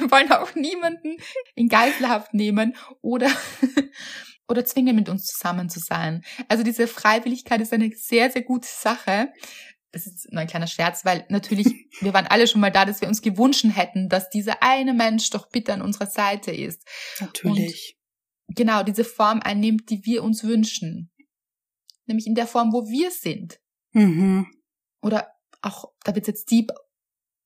[0.00, 1.16] wir wollen auch niemanden
[1.54, 3.30] in Geiselhaft nehmen oder,
[4.48, 6.24] oder zwingen, mit uns zusammen zu sein.
[6.48, 9.32] Also diese Freiwilligkeit ist eine sehr, sehr gute Sache.
[9.92, 11.66] Das ist nur ein kleiner Scherz, weil natürlich,
[12.00, 15.30] wir waren alle schon mal da, dass wir uns gewünscht hätten, dass dieser eine Mensch
[15.30, 16.86] doch bitte an unserer Seite ist.
[17.20, 17.96] Natürlich.
[18.48, 21.10] Genau, diese Form einnimmt, die wir uns wünschen.
[22.06, 23.58] Nämlich in der Form, wo wir sind.
[23.92, 24.46] Mhm.
[25.02, 25.32] Oder
[25.62, 26.70] auch, da wird's jetzt deep,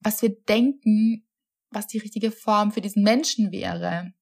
[0.01, 1.27] was wir denken,
[1.71, 4.13] was die richtige Form für diesen Menschen wäre.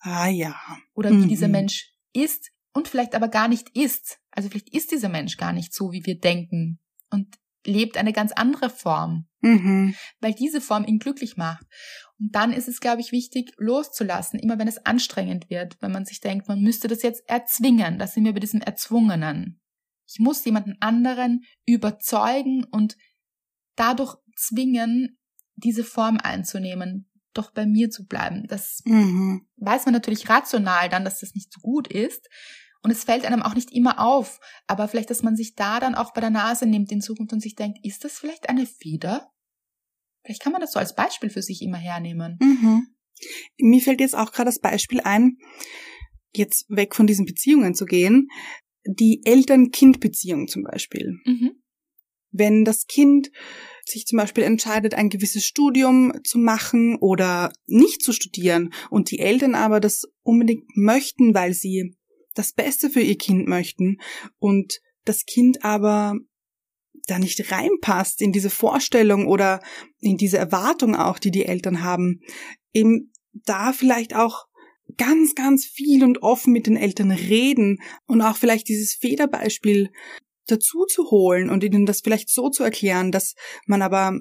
[0.00, 0.54] Ah ja.
[0.94, 1.28] Oder wie Mhm.
[1.28, 4.18] dieser Mensch ist und vielleicht aber gar nicht ist.
[4.30, 6.78] Also vielleicht ist dieser Mensch gar nicht so, wie wir denken
[7.10, 7.34] und
[7.66, 9.94] lebt eine ganz andere Form, Mhm.
[10.20, 11.66] weil diese Form ihn glücklich macht.
[12.18, 16.04] Und dann ist es, glaube ich, wichtig, loszulassen, immer wenn es anstrengend wird, wenn man
[16.04, 17.98] sich denkt, man müsste das jetzt erzwingen.
[17.98, 19.60] Da sind wir bei diesem Erzwungenen.
[20.06, 22.96] Ich muss jemanden anderen überzeugen und
[23.76, 25.18] dadurch zwingen,
[25.58, 28.46] diese Form einzunehmen, doch bei mir zu bleiben.
[28.48, 29.46] Das Mhm.
[29.56, 32.28] weiß man natürlich rational dann, dass das nicht so gut ist.
[32.82, 34.38] Und es fällt einem auch nicht immer auf.
[34.66, 37.40] Aber vielleicht, dass man sich da dann auch bei der Nase nimmt in Zukunft und
[37.40, 39.32] sich denkt, ist das vielleicht eine Feder?
[40.24, 42.38] Vielleicht kann man das so als Beispiel für sich immer hernehmen.
[42.40, 42.86] Mhm.
[43.58, 45.38] Mir fällt jetzt auch gerade das Beispiel ein,
[46.32, 48.28] jetzt weg von diesen Beziehungen zu gehen,
[48.84, 51.18] die Eltern-Kind-Beziehung zum Beispiel.
[51.24, 51.62] Mhm.
[52.30, 53.30] Wenn das Kind
[53.84, 59.18] sich zum Beispiel entscheidet, ein gewisses Studium zu machen oder nicht zu studieren und die
[59.18, 61.96] Eltern aber das unbedingt möchten, weil sie
[62.34, 63.96] das Beste für ihr Kind möchten
[64.38, 66.14] und das Kind aber
[67.06, 69.60] da nicht reinpasst in diese Vorstellung oder
[70.00, 72.20] in diese Erwartung auch, die die Eltern haben,
[72.72, 74.46] eben da vielleicht auch
[74.96, 79.90] ganz, ganz viel und offen mit den Eltern reden und auch vielleicht dieses Federbeispiel
[80.50, 83.34] dazu zu holen und ihnen das vielleicht so zu erklären, dass
[83.66, 84.18] man aber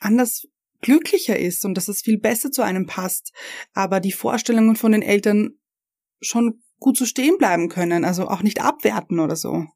[0.00, 0.46] anders
[0.80, 3.32] glücklicher ist und dass es viel besser zu einem passt,
[3.72, 5.58] aber die Vorstellungen von den Eltern
[6.20, 9.66] schon gut so stehen bleiben können, also auch nicht abwerten oder so.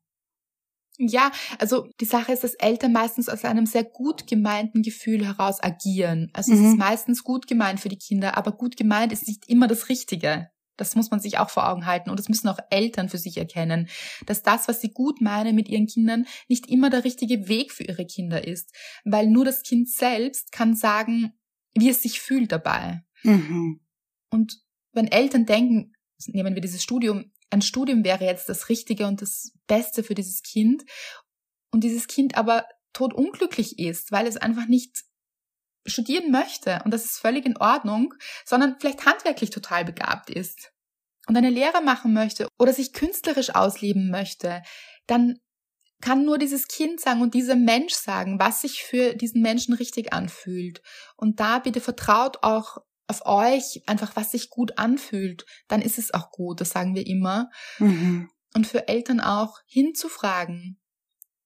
[0.98, 5.62] Ja, also die Sache ist, dass Eltern meistens aus einem sehr gut gemeinten Gefühl heraus
[5.62, 6.30] agieren.
[6.32, 6.58] Also mhm.
[6.58, 9.88] es ist meistens gut gemeint für die Kinder, aber gut gemeint ist nicht immer das
[9.88, 10.50] Richtige.
[10.76, 13.36] Das muss man sich auch vor Augen halten und das müssen auch Eltern für sich
[13.36, 13.88] erkennen,
[14.26, 17.84] dass das, was sie gut meinen mit ihren Kindern, nicht immer der richtige Weg für
[17.84, 21.32] ihre Kinder ist, weil nur das Kind selbst kann sagen,
[21.74, 23.02] wie es sich fühlt dabei.
[23.22, 23.80] Mhm.
[24.30, 24.60] Und
[24.92, 25.92] wenn Eltern denken,
[26.26, 30.42] nehmen wir dieses Studium, ein Studium wäre jetzt das Richtige und das Beste für dieses
[30.42, 30.84] Kind
[31.70, 35.04] und dieses Kind aber totunglücklich ist, weil es einfach nicht
[35.86, 38.14] studieren möchte und das ist völlig in Ordnung,
[38.44, 40.72] sondern vielleicht handwerklich total begabt ist
[41.26, 44.62] und eine Lehre machen möchte oder sich künstlerisch ausleben möchte,
[45.06, 45.38] dann
[46.00, 50.12] kann nur dieses Kind sagen und dieser Mensch sagen, was sich für diesen Menschen richtig
[50.12, 50.82] anfühlt.
[51.16, 56.12] Und da bitte vertraut auch auf euch, einfach was sich gut anfühlt, dann ist es
[56.12, 57.50] auch gut, das sagen wir immer.
[57.78, 58.28] Mhm.
[58.54, 60.81] Und für Eltern auch hinzufragen,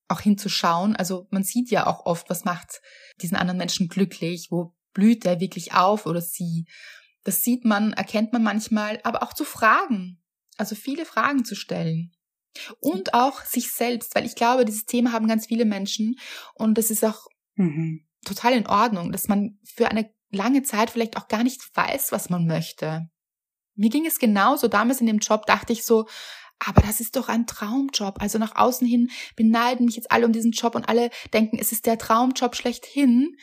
[0.08, 0.96] auch hinzuschauen.
[0.96, 2.80] Also man sieht ja auch oft, was macht
[3.20, 6.66] diesen anderen Menschen glücklich, wo blüht der wirklich auf oder sie.
[7.24, 10.22] Das sieht man, erkennt man manchmal, aber auch zu fragen.
[10.56, 12.12] Also viele Fragen zu stellen.
[12.80, 16.18] Und auch sich selbst, weil ich glaube, dieses Thema haben ganz viele Menschen
[16.54, 17.26] und das ist auch
[17.56, 18.06] mhm.
[18.24, 22.30] total in Ordnung, dass man für eine lange Zeit vielleicht auch gar nicht weiß, was
[22.30, 23.10] man möchte.
[23.74, 24.68] Mir ging es genauso.
[24.68, 26.08] Damals in dem Job dachte ich so,
[26.58, 28.20] aber das ist doch ein Traumjob.
[28.20, 31.72] Also nach außen hin beneiden mich jetzt alle um diesen Job und alle denken, es
[31.72, 33.36] ist der Traumjob schlechthin.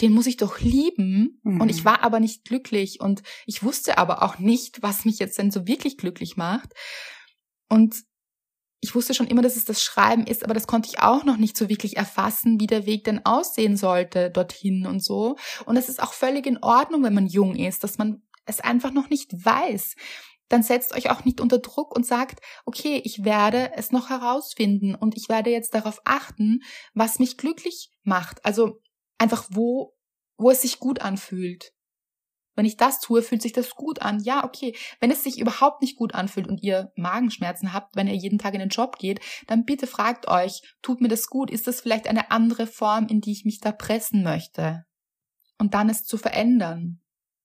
[0.00, 1.40] Den muss ich doch lieben.
[1.42, 1.60] Mhm.
[1.60, 1.86] Und ich mhm.
[1.86, 5.66] war aber nicht glücklich und ich wusste aber auch nicht, was mich jetzt denn so
[5.66, 6.72] wirklich glücklich macht.
[7.68, 8.04] Und
[8.80, 11.36] ich wusste schon immer, dass es das Schreiben ist, aber das konnte ich auch noch
[11.36, 15.36] nicht so wirklich erfassen, wie der Weg denn aussehen sollte dorthin und so.
[15.66, 18.90] Und es ist auch völlig in Ordnung, wenn man jung ist, dass man es einfach
[18.90, 19.96] noch nicht weiß.
[20.50, 24.94] Dann setzt euch auch nicht unter Druck und sagt, okay, ich werde es noch herausfinden
[24.96, 26.60] und ich werde jetzt darauf achten,
[26.92, 28.44] was mich glücklich macht.
[28.44, 28.82] Also
[29.16, 29.96] einfach wo,
[30.36, 31.72] wo es sich gut anfühlt.
[32.56, 34.18] Wenn ich das tue, fühlt sich das gut an.
[34.24, 34.76] Ja, okay.
[34.98, 38.54] Wenn es sich überhaupt nicht gut anfühlt und ihr Magenschmerzen habt, wenn ihr jeden Tag
[38.54, 41.48] in den Job geht, dann bitte fragt euch, tut mir das gut?
[41.50, 44.84] Ist das vielleicht eine andere Form, in die ich mich da pressen möchte?
[45.58, 47.00] Und dann es zu verändern.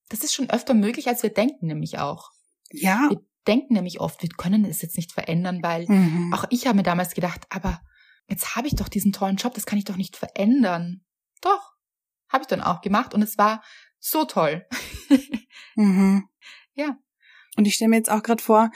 [0.10, 2.35] Das ist schon öfter möglich, als wir denken, nämlich auch.
[2.72, 3.10] Ja.
[3.10, 6.34] Wir denken nämlich oft, wir können es jetzt nicht verändern, weil mhm.
[6.34, 7.82] auch ich habe mir damals gedacht, aber
[8.28, 11.06] jetzt habe ich doch diesen tollen Job, das kann ich doch nicht verändern.
[11.42, 11.74] Doch,
[12.30, 13.64] habe ich dann auch gemacht und es war
[14.00, 14.66] so toll.
[15.76, 16.28] mhm.
[16.74, 16.98] Ja.
[17.58, 18.72] Und ich stelle mir jetzt auch gerade vor,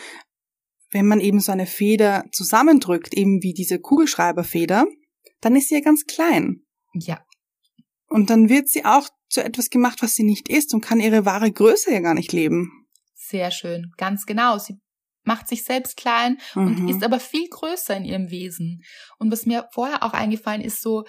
[0.91, 4.85] wenn man eben so eine Feder zusammendrückt, eben wie diese Kugelschreiberfeder,
[5.41, 6.65] dann ist sie ja ganz klein.
[6.93, 7.23] Ja.
[8.07, 11.25] Und dann wird sie auch zu etwas gemacht, was sie nicht ist und kann ihre
[11.25, 12.78] wahre Größe ja gar nicht leben.
[13.30, 14.57] Sehr schön, ganz genau.
[14.57, 14.80] Sie
[15.23, 16.65] macht sich selbst klein mhm.
[16.65, 18.82] und ist aber viel größer in ihrem Wesen.
[19.19, 21.05] Und was mir vorher auch eingefallen ist, so,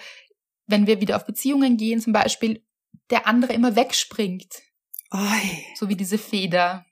[0.67, 2.63] wenn wir wieder auf Beziehungen gehen, zum Beispiel,
[3.09, 4.53] der andere immer wegspringt.
[5.11, 5.65] Oi.
[5.75, 6.85] So wie diese Feder.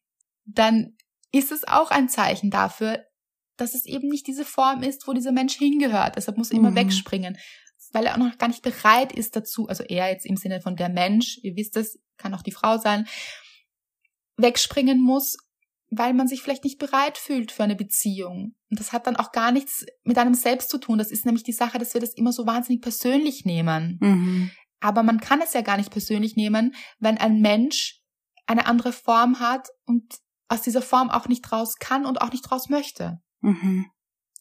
[0.46, 0.98] Dann
[1.32, 3.06] ist es auch ein Zeichen dafür,
[3.56, 6.16] dass es eben nicht diese Form ist, wo dieser Mensch hingehört.
[6.16, 6.76] Deshalb muss er immer mhm.
[6.76, 7.38] wegspringen,
[7.92, 9.68] weil er auch noch gar nicht bereit ist dazu.
[9.68, 12.78] Also er jetzt im Sinne von der Mensch, ihr wisst es, kann auch die Frau
[12.78, 13.08] sein,
[14.42, 15.38] wegspringen muss,
[15.92, 18.56] weil man sich vielleicht nicht bereit fühlt für eine Beziehung.
[18.70, 20.98] Und das hat dann auch gar nichts mit einem selbst zu tun.
[20.98, 23.98] Das ist nämlich die Sache, dass wir das immer so wahnsinnig persönlich nehmen.
[24.02, 24.52] Mhm.
[24.80, 28.02] Aber man kann es ja gar nicht persönlich nehmen, wenn ein Mensch
[28.46, 30.16] eine andere Form hat und
[30.48, 33.20] aus dieser Form auch nicht raus kann und auch nicht raus möchte.
[33.42, 33.86] Mhm.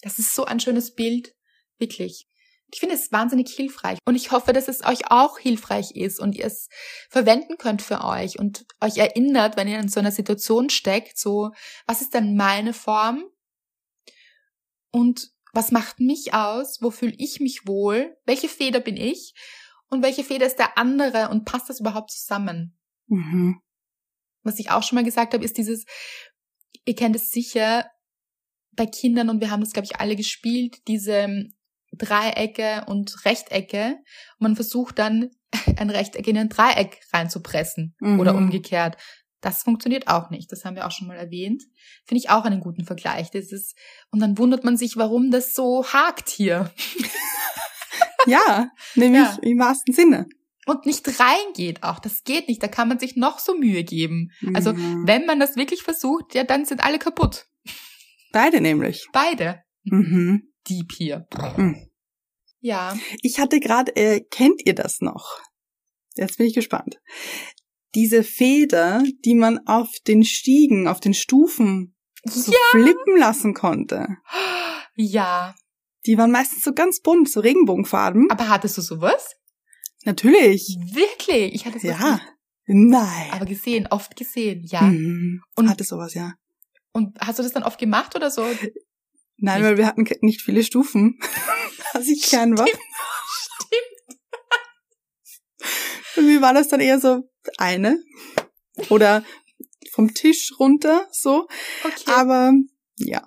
[0.03, 1.35] Das ist so ein schönes Bild,
[1.79, 2.29] wirklich.
[2.71, 6.35] Ich finde es wahnsinnig hilfreich und ich hoffe, dass es euch auch hilfreich ist und
[6.35, 6.69] ihr es
[7.09, 11.51] verwenden könnt für euch und euch erinnert, wenn ihr in so einer Situation steckt, so,
[11.87, 13.25] was ist denn meine Form?
[14.91, 16.83] Und was macht mich aus?
[16.83, 18.17] Wo fühle ich mich wohl?
[18.27, 19.35] Welche Feder bin ich?
[19.91, 22.79] und welche Feder ist der andere und passt das überhaupt zusammen?
[23.07, 23.61] Mhm.
[24.43, 25.85] Was ich auch schon mal gesagt habe, ist dieses,
[26.85, 27.91] ihr kennt es sicher
[28.73, 31.47] bei Kindern und wir haben das, glaube ich, alle gespielt, diese
[31.97, 33.97] Dreiecke und Rechtecke.
[34.39, 35.31] Und man versucht dann,
[35.79, 38.21] ein Rechteck in ein Dreieck reinzupressen mhm.
[38.21, 38.97] oder umgekehrt.
[39.41, 40.51] Das funktioniert auch nicht.
[40.51, 41.63] Das haben wir auch schon mal erwähnt.
[42.05, 43.31] Finde ich auch einen guten Vergleich.
[43.31, 43.77] Das ist,
[44.11, 46.71] und dann wundert man sich, warum das so hakt hier.
[48.27, 49.39] Ja, nämlich Ja.
[49.43, 50.27] im wahrsten Sinne.
[50.67, 51.99] Und nicht reingeht auch.
[51.99, 52.63] Das geht nicht.
[52.63, 54.33] Da kann man sich noch so Mühe geben.
[54.55, 55.07] Also, Mhm.
[55.07, 57.47] wenn man das wirklich versucht, ja, dann sind alle kaputt.
[58.33, 59.07] Beide nämlich.
[59.13, 59.63] Beide.
[59.85, 60.43] Mhm.
[60.69, 61.27] Dieb hier.
[61.57, 61.89] Mhm.
[62.61, 62.97] Ja.
[63.23, 65.41] Ich hatte gerade, äh, kennt ihr das noch?
[66.15, 66.99] Jetzt bin ich gespannt.
[67.95, 71.95] Diese Feder, die man auf den Stiegen, auf den Stufen
[72.25, 72.59] so Ja.
[72.73, 74.09] flippen lassen konnte.
[74.97, 75.55] Ja.
[76.07, 78.31] Die waren meistens so ganz bunt, so Regenbogenfarben.
[78.31, 79.37] Aber hattest du sowas?
[80.05, 80.77] Natürlich.
[80.93, 81.55] Wirklich?
[81.55, 82.13] Ich hatte sowas Ja.
[82.15, 82.23] nicht.
[82.91, 83.31] Nein.
[83.33, 84.83] Aber gesehen, oft gesehen, ja.
[84.83, 85.43] Mhm.
[85.57, 86.35] Und- Hatte sowas, ja.
[86.93, 88.45] Und hast du das dann oft gemacht oder so?
[89.39, 89.71] Nein, Nicht.
[89.71, 91.19] weil wir hatten nicht viele Stufen.
[91.95, 92.67] Was ich gern war.
[92.67, 94.19] Stimmt.
[96.17, 97.23] Und wie war das dann eher so
[97.57, 98.03] eine?
[98.91, 99.25] Oder
[99.93, 101.49] vom Tisch runter, so.
[101.85, 102.11] Okay.
[102.11, 102.53] Aber
[102.99, 103.23] ja.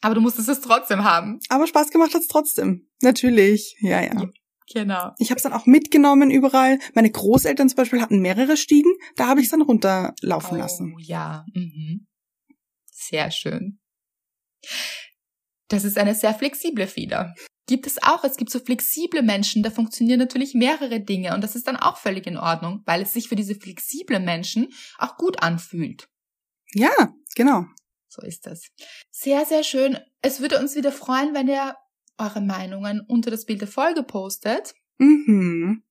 [0.00, 1.40] Aber du musstest es trotzdem haben.
[1.48, 2.88] Aber Spaß gemacht hat's trotzdem.
[3.02, 3.76] Natürlich.
[3.80, 4.14] Ja, ja.
[4.14, 4.30] Ja.
[4.72, 5.12] Genau.
[5.18, 6.78] Ich habe es dann auch mitgenommen überall.
[6.94, 8.92] Meine Großeltern zum Beispiel hatten mehrere Stiegen.
[9.16, 10.94] Da habe ich es dann runterlaufen lassen.
[10.96, 11.44] Oh, ja.
[11.54, 12.06] Mhm.
[12.90, 13.78] Sehr schön.
[15.68, 17.34] Das ist eine sehr flexible Feder.
[17.66, 18.22] Gibt es auch.
[18.22, 21.96] Es gibt so flexible Menschen, da funktionieren natürlich mehrere Dinge und das ist dann auch
[21.96, 26.08] völlig in Ordnung, weil es sich für diese flexiblen Menschen auch gut anfühlt.
[26.72, 27.64] Ja, genau.
[28.08, 28.68] So ist das.
[29.10, 29.98] Sehr, sehr schön.
[30.22, 31.74] Es würde uns wieder freuen, wenn ihr
[32.18, 34.74] eure Meinungen unter das Bild der Folge postet.
[34.98, 35.82] Mhm.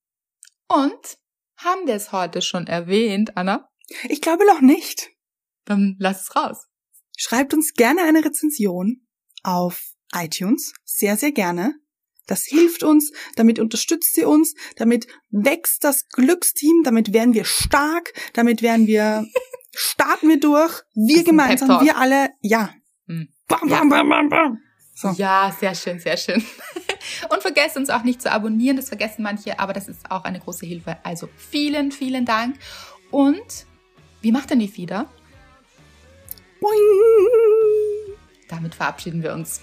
[0.67, 1.17] Und
[1.57, 3.69] haben wir es heute schon erwähnt, Anna?
[4.09, 5.11] Ich glaube noch nicht.
[5.65, 6.67] Dann lass es raus.
[7.17, 9.04] Schreibt uns gerne eine Rezension
[9.45, 10.73] auf iTunes.
[10.83, 11.75] Sehr, sehr gerne.
[12.27, 18.13] Das hilft uns, damit unterstützt sie uns, damit wächst das Glücksteam, damit werden wir stark,
[18.33, 19.27] damit werden wir,
[19.75, 22.73] starten wir durch, wir gemeinsam, wir alle, ja.
[23.07, 23.29] Hm.
[23.47, 23.79] Bam, Ja.
[23.79, 24.57] bam, bam, bam, bam.
[24.95, 25.09] So.
[25.09, 26.43] Ja, sehr schön, sehr schön.
[27.29, 30.39] Und vergesst uns auch nicht zu abonnieren, das vergessen manche, aber das ist auch eine
[30.39, 30.97] große Hilfe.
[31.03, 32.57] Also vielen, vielen Dank.
[33.11, 33.67] Und
[34.21, 35.11] wie macht denn die Fieder?
[36.59, 37.94] Boing.
[38.47, 39.61] Damit verabschieden wir uns.